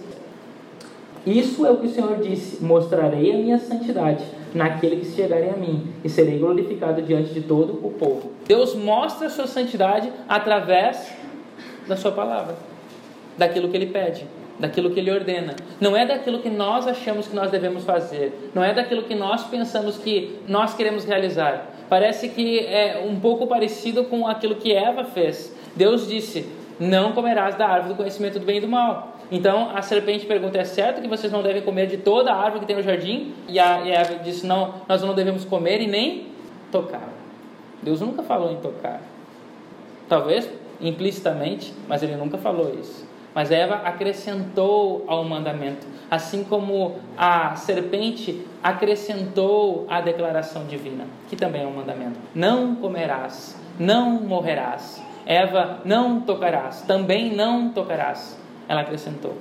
isso 1.26 1.66
é 1.66 1.70
o 1.70 1.76
que 1.76 1.86
o 1.86 1.90
Senhor 1.90 2.18
disse: 2.18 2.64
mostrarei 2.64 3.32
a 3.32 3.36
minha 3.36 3.58
santidade 3.58 4.24
naquele 4.54 4.96
que 4.96 5.06
chegarem 5.06 5.50
a 5.50 5.56
mim, 5.56 5.86
e 6.02 6.08
serei 6.08 6.38
glorificado 6.38 7.02
diante 7.02 7.32
de 7.32 7.42
todo 7.42 7.78
o 7.86 7.90
povo. 7.90 8.32
Deus 8.46 8.74
mostra 8.74 9.26
a 9.26 9.30
sua 9.30 9.46
santidade 9.46 10.10
através 10.28 11.12
da 11.86 11.96
sua 11.96 12.12
palavra, 12.12 12.56
daquilo 13.36 13.68
que 13.68 13.76
ele 13.76 13.86
pede, 13.86 14.26
daquilo 14.58 14.90
que 14.90 14.98
ele 14.98 15.10
ordena. 15.10 15.54
Não 15.80 15.96
é 15.96 16.06
daquilo 16.06 16.40
que 16.40 16.48
nós 16.48 16.86
achamos 16.86 17.28
que 17.28 17.36
nós 17.36 17.50
devemos 17.50 17.84
fazer, 17.84 18.50
não 18.54 18.64
é 18.64 18.72
daquilo 18.72 19.02
que 19.04 19.14
nós 19.14 19.44
pensamos 19.44 19.98
que 19.98 20.38
nós 20.48 20.74
queremos 20.74 21.04
realizar. 21.04 21.70
Parece 21.88 22.28
que 22.28 22.60
é 22.60 23.04
um 23.06 23.18
pouco 23.18 23.46
parecido 23.46 24.04
com 24.04 24.26
aquilo 24.26 24.54
que 24.54 24.72
Eva 24.72 25.04
fez. 25.04 25.54
Deus 25.74 26.08
disse: 26.08 26.46
Não 26.78 27.12
comerás 27.12 27.56
da 27.56 27.66
árvore 27.66 27.94
do 27.94 27.96
conhecimento 27.96 28.38
do 28.38 28.46
bem 28.46 28.58
e 28.58 28.60
do 28.60 28.68
mal. 28.68 29.19
Então 29.30 29.70
a 29.74 29.82
serpente 29.82 30.26
pergunta: 30.26 30.58
É 30.58 30.64
certo 30.64 31.00
que 31.00 31.08
vocês 31.08 31.32
não 31.32 31.42
devem 31.42 31.62
comer 31.62 31.86
de 31.86 31.98
toda 31.98 32.32
a 32.32 32.36
árvore 32.36 32.60
que 32.60 32.66
tem 32.66 32.76
no 32.76 32.82
jardim? 32.82 33.32
E 33.48 33.58
a 33.58 33.86
Eva 33.86 34.16
disse: 34.16 34.46
Não, 34.46 34.74
nós 34.88 35.02
não 35.02 35.14
devemos 35.14 35.44
comer 35.44 35.80
e 35.80 35.86
nem 35.86 36.26
tocar. 36.72 37.08
Deus 37.82 38.00
nunca 38.00 38.22
falou 38.22 38.52
em 38.52 38.56
tocar. 38.56 39.00
Talvez 40.08 40.50
implicitamente, 40.80 41.72
mas 41.86 42.02
ele 42.02 42.16
nunca 42.16 42.38
falou 42.38 42.74
isso. 42.78 43.08
Mas 43.32 43.52
Eva 43.52 43.76
acrescentou 43.76 45.04
ao 45.06 45.22
mandamento, 45.22 45.86
assim 46.10 46.42
como 46.42 46.96
a 47.16 47.54
serpente 47.54 48.44
acrescentou 48.60 49.86
à 49.88 50.00
declaração 50.00 50.64
divina, 50.64 51.04
que 51.28 51.36
também 51.36 51.62
é 51.62 51.66
um 51.66 51.72
mandamento: 51.72 52.18
Não 52.34 52.74
comerás, 52.74 53.56
não 53.78 54.20
morrerás. 54.20 55.00
Eva, 55.24 55.80
não 55.84 56.22
tocarás, 56.22 56.82
também 56.82 57.32
não 57.36 57.68
tocarás 57.68 58.40
ela 58.70 58.82
acrescentou. 58.82 59.36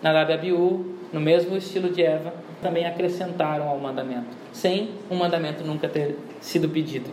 Nadab 0.00 0.30
e 0.30 0.34
Abiú, 0.34 0.94
no 1.12 1.18
mesmo 1.18 1.56
estilo 1.56 1.90
de 1.90 2.00
Eva, 2.00 2.32
também 2.62 2.86
acrescentaram 2.86 3.68
ao 3.68 3.76
mandamento, 3.76 4.28
sem 4.52 4.90
um 5.10 5.16
mandamento 5.16 5.64
nunca 5.64 5.88
ter 5.88 6.16
sido 6.40 6.68
pedido. 6.68 7.10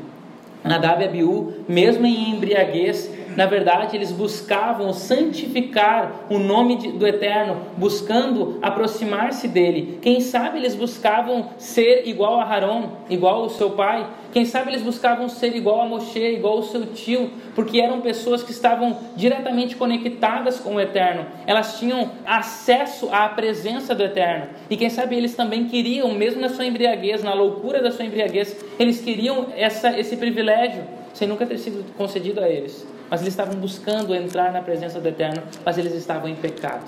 Nadab 0.64 1.02
e 1.02 1.08
Abiú, 1.08 1.54
mesmo 1.68 2.06
em 2.06 2.36
embriaguez, 2.36 3.12
na 3.36 3.48
verdade, 3.48 3.96
eles 3.98 4.12
buscavam 4.12 4.94
santificar 4.94 6.26
o 6.30 6.38
nome 6.38 6.92
do 6.94 7.06
Eterno, 7.06 7.58
buscando 7.78 8.60
aproximar-se 8.62 9.48
dele. 9.48 9.98
Quem 10.04 10.22
sabe 10.22 10.60
eles 10.60 10.76
buscavam 10.76 11.50
ser 11.58 12.08
igual 12.08 12.40
a 12.40 12.44
Haron, 12.44 12.92
igual 13.10 13.42
ao 13.42 13.50
seu 13.50 13.72
pai. 13.72 14.08
Quem 14.36 14.44
sabe 14.44 14.70
eles 14.70 14.82
buscavam 14.82 15.30
ser 15.30 15.56
igual 15.56 15.80
a 15.80 15.86
Moshe, 15.86 16.20
igual 16.20 16.58
ao 16.58 16.64
seu 16.64 16.88
tio, 16.88 17.32
porque 17.56 17.80
eram 17.80 18.02
pessoas 18.02 18.44
que 18.44 18.52
estavam 18.52 19.00
diretamente 19.16 19.78
conectadas 19.78 20.60
com 20.60 20.76
o 20.76 20.82
Eterno. 20.82 21.26
Elas 21.48 21.80
tinham 21.80 22.12
acesso 22.26 23.08
à 23.14 23.30
presença 23.30 23.96
do 23.96 24.04
Eterno. 24.04 24.48
E 24.70 24.76
quem 24.76 24.90
sabe 24.90 25.16
eles 25.16 25.36
também 25.36 25.70
queriam, 25.70 26.14
mesmo 26.14 26.42
na 26.42 26.50
sua 26.50 26.66
embriaguez, 26.66 27.24
na 27.24 27.34
loucura 27.34 27.82
da 27.82 27.94
sua 27.94 28.04
embriaguez, 28.04 28.58
eles 28.78 29.00
queriam 29.00 29.48
essa, 29.56 29.98
esse 29.98 30.18
privilégio, 30.18 30.84
sem 31.14 31.30
nunca 31.30 31.46
ter 31.46 31.58
sido 31.58 31.86
concedido 31.94 32.42
a 32.42 32.50
eles 32.50 32.86
mas 33.08 33.22
eles 33.22 33.34
estavam 33.34 33.56
buscando 33.56 34.16
entrar 34.16 34.52
na 34.52 34.64
presença 34.64 35.00
do 35.00 35.08
Eterno, 35.08 35.44
mas 35.64 35.78
eles 35.78 35.94
estavam 35.94 36.28
em 36.28 36.36
pecado. 36.36 36.84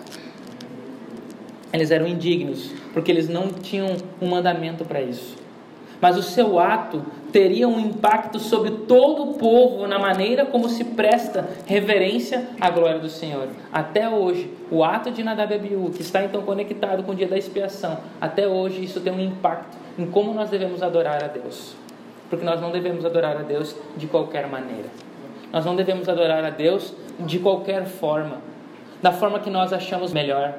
Eles 1.71 1.91
eram 1.91 2.07
indignos, 2.07 2.71
porque 2.91 3.11
eles 3.11 3.29
não 3.29 3.49
tinham 3.49 3.95
um 4.19 4.27
mandamento 4.27 4.83
para 4.83 4.99
isso. 4.99 5.46
Mas 5.99 6.17
o 6.17 6.21
seu 6.21 6.59
ato 6.59 7.03
teria 7.31 7.67
um 7.67 7.79
impacto 7.79 8.39
sobre 8.39 8.71
todo 8.71 9.23
o 9.23 9.33
povo 9.33 9.87
na 9.87 9.97
maneira 9.97 10.45
como 10.45 10.69
se 10.69 10.83
presta 10.83 11.49
reverência 11.65 12.47
à 12.61 12.69
glória 12.69 12.99
do 12.99 13.09
Senhor. 13.09 13.47
Até 13.71 14.07
hoje, 14.07 14.51
o 14.71 14.83
ato 14.83 15.11
de 15.11 15.23
Nadab 15.23 15.67
que 15.93 16.01
está 16.01 16.23
então 16.23 16.41
conectado 16.43 17.03
com 17.03 17.11
o 17.11 17.15
dia 17.15 17.27
da 17.27 17.37
expiação, 17.37 17.97
até 18.21 18.47
hoje 18.47 18.83
isso 18.83 18.99
tem 18.99 19.11
um 19.11 19.19
impacto 19.19 19.77
em 19.97 20.05
como 20.05 20.33
nós 20.33 20.49
devemos 20.49 20.83
adorar 20.83 21.23
a 21.23 21.27
Deus. 21.27 21.75
Porque 22.29 22.45
nós 22.45 22.61
não 22.61 22.71
devemos 22.71 23.05
adorar 23.05 23.37
a 23.37 23.41
Deus 23.41 23.75
de 23.95 24.05
qualquer 24.05 24.47
maneira. 24.47 24.89
Nós 25.51 25.65
não 25.65 25.75
devemos 25.75 26.07
adorar 26.09 26.43
a 26.43 26.49
Deus 26.49 26.93
de 27.19 27.39
qualquer 27.39 27.85
forma, 27.85 28.39
da 29.01 29.11
forma 29.11 29.39
que 29.39 29.49
nós 29.49 29.73
achamos 29.73 30.13
melhor, 30.13 30.53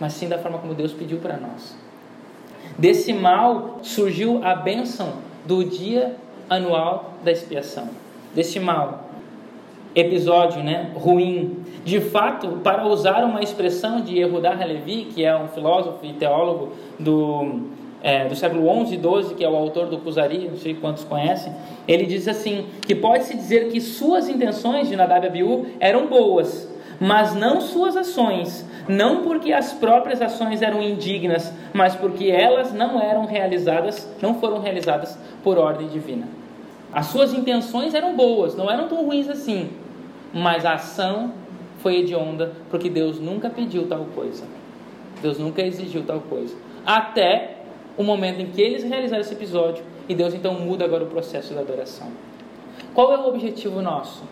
mas 0.00 0.14
sim 0.14 0.28
da 0.28 0.38
forma 0.38 0.58
como 0.58 0.74
Deus 0.74 0.92
pediu 0.92 1.18
para 1.18 1.36
nós. 1.36 1.76
Desse 2.80 3.12
mal 3.12 3.80
surgiu 3.82 4.40
a 4.42 4.54
bênção 4.54 5.12
do 5.44 5.62
dia 5.62 6.16
anual 6.48 7.12
da 7.22 7.30
expiação. 7.30 7.90
Desse 8.34 8.58
mal, 8.58 9.10
episódio 9.94 10.62
né, 10.62 10.90
ruim. 10.94 11.58
De 11.84 12.00
fato, 12.00 12.48
para 12.64 12.86
usar 12.86 13.22
uma 13.22 13.42
expressão 13.42 14.00
de 14.00 14.16
Yehudá 14.16 14.52
Halevi, 14.52 15.08
que 15.14 15.22
é 15.22 15.36
um 15.36 15.48
filósofo 15.48 15.98
e 16.06 16.14
teólogo 16.14 16.72
do 16.98 17.68
é, 18.02 18.26
do 18.26 18.34
século 18.34 18.66
11 18.66 18.94
e 18.94 18.96
12, 18.96 19.34
que 19.34 19.44
é 19.44 19.48
o 19.50 19.54
autor 19.54 19.88
do 19.88 19.98
Kuzari, 19.98 20.48
não 20.48 20.56
sei 20.56 20.72
quantos 20.72 21.04
conhecem, 21.04 21.52
ele 21.86 22.06
diz 22.06 22.26
assim, 22.26 22.64
que 22.80 22.94
pode-se 22.94 23.36
dizer 23.36 23.68
que 23.68 23.78
suas 23.78 24.26
intenções 24.26 24.88
de 24.88 24.96
Nadab 24.96 25.26
Abiú 25.26 25.66
eram 25.78 26.06
boas, 26.06 26.66
mas 26.98 27.34
não 27.34 27.60
suas 27.60 27.98
ações, 27.98 28.64
não 28.90 29.22
porque 29.22 29.52
as 29.52 29.72
próprias 29.72 30.20
ações 30.20 30.62
eram 30.62 30.82
indignas, 30.82 31.52
mas 31.72 31.94
porque 31.94 32.26
elas 32.26 32.72
não 32.72 33.00
eram 33.00 33.24
realizadas, 33.24 34.08
não 34.20 34.34
foram 34.34 34.60
realizadas 34.60 35.16
por 35.42 35.56
ordem 35.56 35.88
divina. 35.88 36.28
As 36.92 37.06
suas 37.06 37.32
intenções 37.32 37.94
eram 37.94 38.16
boas, 38.16 38.56
não 38.56 38.68
eram 38.68 38.88
tão 38.88 39.04
ruins 39.06 39.28
assim, 39.28 39.70
mas 40.34 40.66
a 40.66 40.74
ação 40.74 41.32
foi 41.78 41.98
hedionda, 41.98 42.52
porque 42.68 42.90
Deus 42.90 43.20
nunca 43.20 43.48
pediu 43.48 43.86
tal 43.86 44.06
coisa. 44.14 44.44
Deus 45.22 45.38
nunca 45.38 45.62
exigiu 45.62 46.02
tal 46.04 46.20
coisa. 46.20 46.56
Até 46.84 47.58
o 47.96 48.02
momento 48.02 48.40
em 48.40 48.46
que 48.46 48.60
eles 48.60 48.82
realizaram 48.82 49.20
esse 49.20 49.34
episódio 49.34 49.84
e 50.08 50.14
Deus 50.14 50.34
então 50.34 50.54
muda 50.54 50.84
agora 50.84 51.04
o 51.04 51.06
processo 51.06 51.54
da 51.54 51.60
adoração. 51.60 52.08
Qual 52.92 53.12
é 53.12 53.18
o 53.18 53.28
objetivo 53.28 53.80
nosso? 53.80 54.24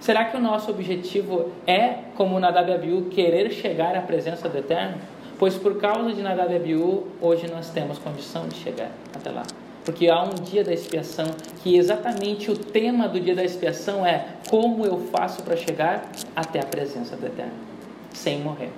Será 0.00 0.26
que 0.26 0.36
o 0.36 0.40
nosso 0.40 0.70
objetivo 0.70 1.50
é, 1.66 1.98
como 2.16 2.38
Nadab 2.38 2.70
e 2.70 2.74
Abiú, 2.74 3.02
querer 3.10 3.50
chegar 3.50 3.96
à 3.96 4.02
presença 4.02 4.48
do 4.48 4.58
Eterno? 4.58 4.98
Pois 5.38 5.54
por 5.54 5.78
causa 5.78 6.12
de 6.12 6.22
Nadab 6.22 6.52
e 6.52 6.56
Abiú, 6.56 7.06
hoje 7.20 7.48
nós 7.50 7.70
temos 7.70 7.98
condição 7.98 8.46
de 8.46 8.56
chegar 8.56 8.90
até 9.14 9.30
lá. 9.30 9.42
Porque 9.84 10.08
há 10.08 10.22
um 10.22 10.34
dia 10.34 10.64
da 10.64 10.72
expiação 10.72 11.26
que 11.62 11.76
exatamente 11.76 12.50
o 12.50 12.56
tema 12.56 13.08
do 13.08 13.20
dia 13.20 13.34
da 13.34 13.44
expiação 13.44 14.04
é 14.04 14.26
como 14.50 14.84
eu 14.84 14.98
faço 15.12 15.42
para 15.42 15.56
chegar 15.56 16.10
até 16.34 16.60
a 16.60 16.66
presença 16.66 17.16
do 17.16 17.26
Eterno, 17.26 17.52
sem 18.12 18.40
morrer. 18.40 18.70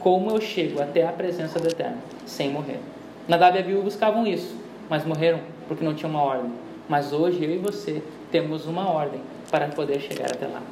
Como 0.00 0.30
eu 0.30 0.40
chego 0.40 0.82
até 0.82 1.06
a 1.06 1.12
presença 1.12 1.58
do 1.58 1.68
Eterno, 1.68 1.98
sem 2.26 2.50
morrer. 2.50 2.80
Nadab 3.28 3.56
e 3.56 3.60
Abiú 3.60 3.82
buscavam 3.82 4.26
isso, 4.26 4.56
mas 4.88 5.04
morreram 5.04 5.40
porque 5.68 5.84
não 5.84 5.94
tinha 5.94 6.08
uma 6.08 6.22
ordem. 6.22 6.52
Mas 6.88 7.12
hoje 7.12 7.42
eu 7.44 7.50
e 7.50 7.58
você 7.58 8.02
temos 8.30 8.66
uma 8.66 8.88
ordem 8.88 9.20
para 9.52 9.68
poder 9.68 10.00
chegar 10.00 10.32
até 10.32 10.46
lá. 10.46 10.62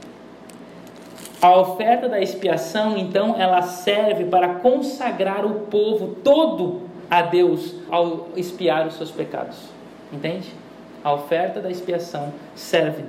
A 1.42 1.56
oferta 1.56 2.08
da 2.08 2.20
expiação, 2.20 2.96
então, 2.96 3.36
ela 3.38 3.62
serve 3.62 4.24
para 4.24 4.54
consagrar 4.54 5.44
o 5.44 5.66
povo 5.66 6.16
todo 6.24 6.82
a 7.10 7.22
Deus 7.22 7.74
ao 7.90 8.28
expiar 8.34 8.86
os 8.86 8.94
seus 8.94 9.10
pecados. 9.10 9.56
Entende? 10.12 10.48
A 11.04 11.12
oferta 11.12 11.60
da 11.60 11.70
expiação 11.70 12.32
serve 12.54 13.04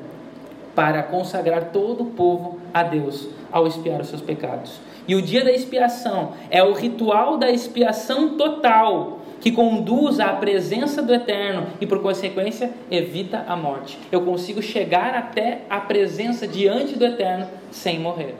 para 0.76 1.04
consagrar 1.04 1.72
todo 1.72 2.04
o 2.04 2.08
povo 2.08 2.60
a 2.74 2.84
Deus 2.84 3.28
ao 3.52 3.68
expiar 3.68 4.00
os 4.00 4.08
seus 4.08 4.22
pecados. 4.22 4.80
E 5.08 5.16
o 5.16 5.22
dia 5.22 5.44
da 5.44 5.52
expiação 5.52 6.34
é 6.50 6.64
o 6.64 6.74
ritual 6.74 7.38
da 7.38 7.50
expiação 7.50 8.38
total 8.38 9.20
que 9.42 9.52
conduz 9.52 10.20
à 10.20 10.30
presença 10.34 11.02
do 11.02 11.14
Eterno 11.14 11.68
e, 11.82 11.88
por 11.88 12.00
consequência, 12.02 12.72
evita 12.90 13.44
a 13.48 13.56
morte. 13.56 13.98
Eu 14.12 14.22
consigo 14.22 14.62
chegar 14.62 15.16
até 15.16 15.64
a 15.70 15.80
presença 15.80 16.48
diante 16.48 16.96
do 16.96 17.04
Eterno 17.04 17.48
sem 17.72 18.00
morrer. 18.00 18.36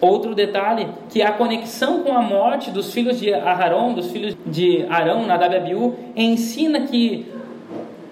Outro 0.00 0.34
detalhe, 0.34 0.86
que 1.08 1.22
a 1.22 1.32
conexão 1.32 2.02
com 2.02 2.12
a 2.12 2.20
morte 2.20 2.70
dos 2.70 2.92
filhos 2.92 3.18
de 3.18 3.32
Aharon, 3.32 3.94
dos 3.94 4.10
filhos 4.10 4.36
de 4.44 4.84
Arão, 4.90 5.24
Nadab 5.24 5.54
e 6.14 6.22
ensina 6.22 6.82
que 6.82 7.32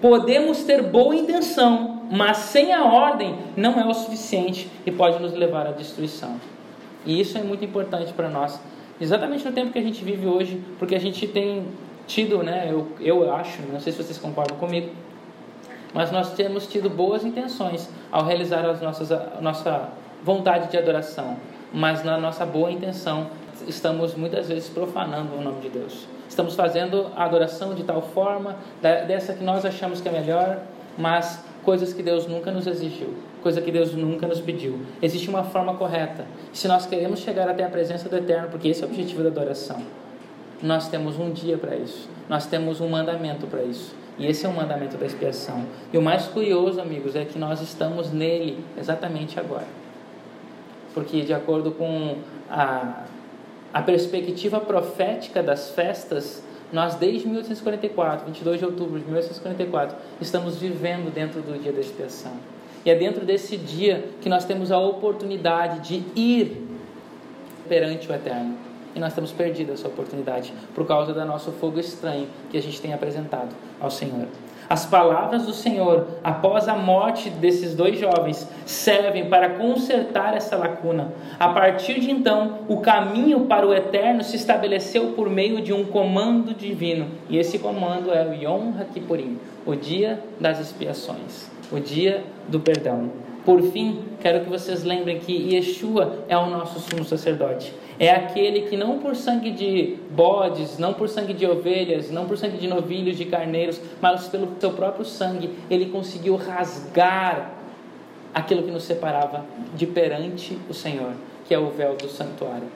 podemos 0.01 0.63
ter 0.63 0.81
boa 0.81 1.15
intenção, 1.15 2.01
mas 2.09 2.37
sem 2.37 2.73
a 2.73 2.83
ordem 2.83 3.35
não 3.55 3.79
é 3.79 3.85
o 3.85 3.93
suficiente 3.93 4.67
e 4.87 4.91
pode 4.91 5.21
nos 5.21 5.33
levar 5.33 5.67
à 5.67 5.71
destruição. 5.71 6.37
E 7.05 7.19
isso 7.19 7.37
é 7.37 7.43
muito 7.43 7.63
importante 7.63 8.11
para 8.11 8.27
nós, 8.27 8.59
exatamente 9.03 9.45
no 9.45 9.51
tempo 9.51 9.71
que 9.71 9.79
a 9.79 9.83
gente 9.83 10.03
vive 10.03 10.25
hoje, 10.25 10.61
porque 10.79 10.95
a 10.95 10.99
gente 10.99 11.27
tem 11.27 11.65
tido, 12.07 12.41
né, 12.43 12.67
eu, 12.69 12.87
eu 12.99 13.33
acho, 13.33 13.61
não 13.71 13.79
sei 13.79 13.93
se 13.93 14.01
vocês 14.01 14.17
concordam 14.17 14.57
comigo, 14.57 14.89
mas 15.93 16.11
nós 16.11 16.33
temos 16.33 16.65
tido 16.65 16.89
boas 16.89 17.23
intenções 17.23 17.89
ao 18.11 18.25
realizar 18.25 18.65
as 18.65 18.81
nossas, 18.81 19.11
a 19.11 19.39
nossa 19.41 19.89
vontade 20.23 20.71
de 20.71 20.77
adoração, 20.77 21.37
mas 21.71 22.03
na 22.03 22.17
nossa 22.17 22.45
boa 22.45 22.71
intenção 22.71 23.27
estamos 23.67 24.15
muitas 24.15 24.47
vezes 24.47 24.69
profanando 24.69 25.35
o 25.35 25.41
nome 25.41 25.61
de 25.61 25.69
Deus. 25.69 26.07
Estamos 26.27 26.55
fazendo 26.55 27.07
a 27.15 27.25
adoração 27.25 27.75
de 27.75 27.83
tal 27.83 28.01
forma, 28.01 28.55
dessa 28.81 29.33
que 29.33 29.43
nós 29.43 29.65
achamos 29.65 30.01
que 30.01 30.09
é 30.09 30.11
melhor, 30.11 30.59
mas 30.97 31.43
coisas 31.63 31.93
que 31.93 32.01
Deus 32.01 32.25
nunca 32.27 32.51
nos 32.51 32.65
exigiu, 32.67 33.13
coisa 33.43 33.61
que 33.61 33.71
Deus 33.71 33.93
nunca 33.93 34.25
nos 34.25 34.39
pediu. 34.39 34.79
Existe 35.01 35.29
uma 35.29 35.43
forma 35.43 35.75
correta. 35.75 36.25
Se 36.53 36.67
nós 36.67 36.85
queremos 36.85 37.19
chegar 37.19 37.47
até 37.47 37.63
a 37.63 37.69
presença 37.69 38.09
do 38.09 38.17
Eterno, 38.17 38.47
porque 38.49 38.69
esse 38.69 38.81
é 38.81 38.87
o 38.87 38.89
objetivo 38.89 39.21
da 39.21 39.29
adoração, 39.29 39.83
nós 40.61 40.87
temos 40.87 41.19
um 41.19 41.31
dia 41.31 41.57
para 41.57 41.75
isso, 41.75 42.09
nós 42.29 42.47
temos 42.47 42.79
um 42.79 42.87
mandamento 42.87 43.45
para 43.45 43.61
isso. 43.61 43.93
E 44.17 44.25
esse 44.25 44.45
é 44.45 44.49
o 44.49 44.53
mandamento 44.53 44.95
da 44.95 45.05
expiação. 45.05 45.65
E 45.91 45.97
o 45.97 46.01
mais 46.01 46.27
curioso, 46.27 46.79
amigos, 46.79 47.15
é 47.15 47.25
que 47.25 47.37
nós 47.37 47.61
estamos 47.61 48.11
nele 48.11 48.63
exatamente 48.77 49.39
agora. 49.39 49.67
Porque, 50.93 51.21
de 51.21 51.33
acordo 51.33 51.71
com 51.71 52.17
a, 52.49 53.03
a 53.73 53.81
perspectiva 53.81 54.59
profética 54.59 55.41
das 55.41 55.71
festas, 55.71 56.43
nós 56.71 56.95
desde 56.95 57.27
1844, 57.27 58.25
22 58.27 58.59
de 58.59 58.65
outubro 58.65 58.99
de 58.99 59.05
1844, 59.05 59.97
estamos 60.21 60.57
vivendo 60.57 61.11
dentro 61.11 61.41
do 61.41 61.59
dia 61.59 61.73
da 61.73 61.81
expiação. 61.81 62.33
E 62.85 62.89
é 62.89 62.95
dentro 62.95 63.25
desse 63.25 63.57
dia 63.57 64.05
que 64.21 64.29
nós 64.29 64.45
temos 64.45 64.71
a 64.71 64.77
oportunidade 64.77 65.79
de 65.87 66.19
ir 66.19 66.67
perante 67.67 68.09
o 68.09 68.13
Eterno. 68.13 68.57
E 68.95 68.99
nós 68.99 69.13
temos 69.13 69.31
perdido 69.31 69.73
essa 69.73 69.87
oportunidade 69.87 70.53
por 70.75 70.85
causa 70.85 71.13
do 71.13 71.25
nosso 71.25 71.51
fogo 71.53 71.79
estranho 71.79 72.27
que 72.51 72.57
a 72.57 72.61
gente 72.61 72.79
tem 72.79 72.93
apresentado 72.93 73.55
ao 73.79 73.89
Senhor. 73.89 74.27
As 74.69 74.85
palavras 74.85 75.45
do 75.45 75.53
Senhor, 75.53 76.07
após 76.23 76.67
a 76.67 76.75
morte 76.75 77.29
desses 77.29 77.75
dois 77.75 77.99
jovens, 77.99 78.47
servem 78.65 79.29
para 79.29 79.49
consertar 79.49 80.35
essa 80.35 80.55
lacuna. 80.55 81.11
A 81.39 81.49
partir 81.49 81.99
de 81.99 82.09
então, 82.09 82.59
o 82.67 82.77
caminho 82.77 83.41
para 83.41 83.67
o 83.67 83.73
eterno 83.73 84.23
se 84.23 84.35
estabeleceu 84.35 85.13
por 85.13 85.29
meio 85.29 85.61
de 85.61 85.73
um 85.73 85.83
comando 85.85 86.53
divino. 86.53 87.07
E 87.29 87.37
esse 87.37 87.59
comando 87.59 88.11
é 88.11 88.25
o 88.25 88.33
Yom 88.33 88.73
HaKippurim, 88.79 89.37
o 89.65 89.75
dia 89.75 90.23
das 90.39 90.59
expiações, 90.59 91.51
o 91.71 91.79
dia 91.79 92.23
do 92.47 92.59
perdão. 92.59 93.11
Por 93.45 93.61
fim, 93.61 93.99
quero 94.21 94.41
que 94.41 94.49
vocês 94.49 94.83
lembrem 94.83 95.19
que 95.19 95.53
Yeshua 95.53 96.19
é 96.29 96.37
o 96.37 96.49
nosso 96.49 96.79
sumo 96.79 97.03
sacerdote. 97.03 97.73
É 97.99 98.09
aquele 98.09 98.61
que 98.61 98.77
não 98.77 98.99
por 98.99 99.15
sangue 99.15 99.51
de 99.51 99.97
bodes, 100.11 100.77
não 100.77 100.93
por 100.93 101.09
sangue 101.09 101.33
de 101.33 101.45
ovelhas, 101.45 102.09
não 102.09 102.25
por 102.25 102.37
sangue 102.37 102.57
de 102.57 102.67
novilhos, 102.67 103.17
de 103.17 103.25
carneiros, 103.25 103.81
mas 104.01 104.27
pelo 104.27 104.47
seu 104.59 104.71
próprio 104.71 105.03
sangue, 105.03 105.49
ele 105.69 105.87
conseguiu 105.87 106.37
rasgar 106.37 107.51
aquilo 108.33 108.63
que 108.63 108.71
nos 108.71 108.83
separava 108.83 109.45
de 109.75 109.85
perante 109.85 110.57
o 110.69 110.73
Senhor, 110.73 111.11
que 111.45 111.53
é 111.53 111.59
o 111.59 111.69
véu 111.69 111.95
do 111.95 112.07
santuário. 112.07 112.67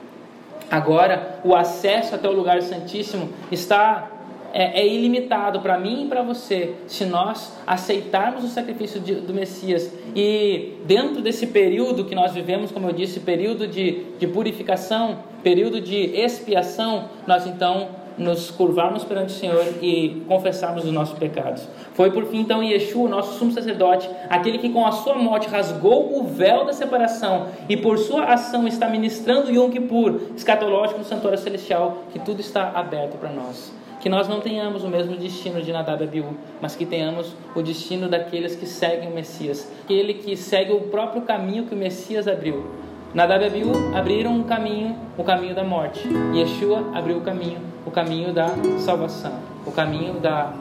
Agora, 0.70 1.40
o 1.46 1.56
acesso 1.56 2.14
até 2.14 2.28
o 2.28 2.34
lugar 2.34 2.62
santíssimo 2.62 3.30
está 3.50 4.12
é, 4.54 4.82
é 4.82 4.88
ilimitado 4.88 5.60
para 5.60 5.78
mim 5.78 6.06
e 6.06 6.08
para 6.08 6.22
você 6.22 6.76
se 6.88 7.06
nós 7.06 7.58
aceitarmos 7.66 8.44
o 8.44 8.48
sacrifício 8.48 9.00
de, 9.00 9.16
do 9.16 9.34
Messias 9.34 9.92
e 10.16 10.74
dentro 10.86 11.22
desse 11.22 11.48
período 11.48 12.06
que 12.06 12.16
nós 12.16 12.34
vivemos, 12.34 12.72
como 12.72 12.88
eu 12.88 12.94
disse, 12.94 13.20
período 13.20 13.68
de, 13.68 14.04
de 14.18 14.28
purificação, 14.28 15.20
período 15.44 15.80
de 15.80 15.96
expiação, 16.16 17.06
nós 17.26 17.46
então 17.46 17.90
nos 18.18 18.50
curvarmos 18.50 19.04
perante 19.04 19.34
o 19.34 19.38
Senhor 19.38 19.64
e 19.82 20.24
confessarmos 20.28 20.84
os 20.84 20.92
nossos 20.92 21.18
pecados. 21.20 21.68
Foi 21.94 22.10
por 22.10 22.26
fim 22.26 22.40
então 22.40 22.64
Yeshua, 22.64 23.08
nosso 23.08 23.38
sumo 23.38 23.52
sacerdote, 23.52 24.10
aquele 24.28 24.58
que 24.58 24.70
com 24.70 24.86
a 24.86 24.92
sua 24.92 25.16
morte 25.16 25.48
rasgou 25.48 26.20
o 26.20 26.24
véu 26.24 26.66
da 26.66 26.74
separação 26.74 27.48
e 27.70 27.78
por 27.78 28.00
sua 28.00 28.26
ação 28.26 28.68
está 28.68 28.90
ministrando 28.90 29.52
Yom 29.52 29.70
Kippur, 29.70 30.20
escatológico 30.36 31.00
no 31.00 31.06
santuário 31.06 31.38
celestial, 31.38 32.06
que 32.12 32.18
tudo 32.18 32.42
está 32.42 32.72
aberto 32.74 33.18
para 33.18 33.30
nós 33.30 33.72
que 34.00 34.10
nós 34.10 34.28
não 34.28 34.40
tenhamos 34.40 34.84
o 34.84 34.88
mesmo 34.88 35.16
destino 35.16 35.62
de 35.62 35.72
Nadab 35.72 36.04
e 36.04 36.08
Abiú, 36.08 36.26
mas 36.62 36.76
que 36.76 36.86
tenhamos 36.86 37.36
o 37.56 37.62
destino 37.62 38.08
daqueles 38.08 38.56
que 38.56 38.66
seguem 38.66 39.10
o 39.10 39.14
Messias, 39.14 39.72
aquele 39.84 40.14
que 40.14 40.36
segue 40.36 40.72
o 40.72 40.82
próprio 40.82 41.24
caminho 41.24 41.66
que 41.66 41.74
o 41.74 41.78
Messias 41.78 42.28
abriu. 42.28 42.66
Nadab 43.14 43.44
e 43.44 43.48
Abiú 43.48 43.72
abriram 43.96 44.32
um 44.32 44.44
caminho, 44.44 44.96
o 45.18 45.24
caminho 45.24 45.56
da 45.56 45.64
morte. 45.64 46.08
Yeshua 46.36 46.84
abriu 46.94 47.18
o 47.18 47.22
caminho, 47.22 47.60
o 47.86 47.92
caminho 47.92 48.34
da 48.34 48.50
salvação, 48.80 49.34
o 49.66 49.72
caminho 49.72 50.20
da 50.20 50.54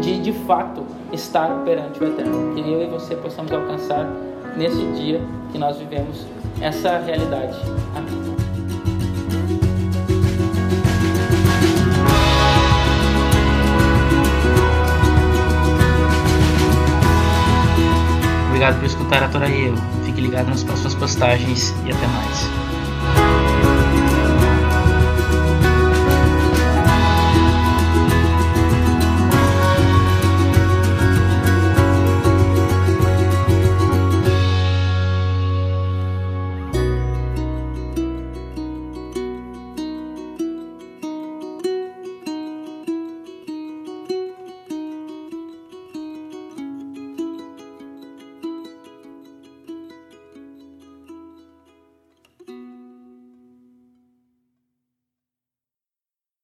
de 0.00 0.20
de 0.20 0.32
fato 0.32 0.84
estar 1.12 1.64
perante 1.64 2.02
o 2.02 2.06
Eterno. 2.06 2.54
Que 2.54 2.60
eu 2.60 2.82
e 2.82 2.86
você 2.86 3.16
possamos 3.16 3.52
alcançar 3.52 4.06
nesse 4.56 4.84
dia 4.92 5.20
que 5.50 5.58
nós 5.58 5.78
vivemos 5.78 6.26
essa 6.60 6.98
realidade. 6.98 7.56
Amém. 7.96 8.81
Obrigado 18.62 18.78
por 18.78 18.86
escutar 18.86 19.24
a 19.24 19.28
eu. 19.50 19.74
Fique 20.04 20.20
ligado 20.20 20.46
nas 20.46 20.62
próximas 20.62 20.94
postagens 20.94 21.74
e 21.84 21.90
até 21.90 22.06
mais. 22.06 22.51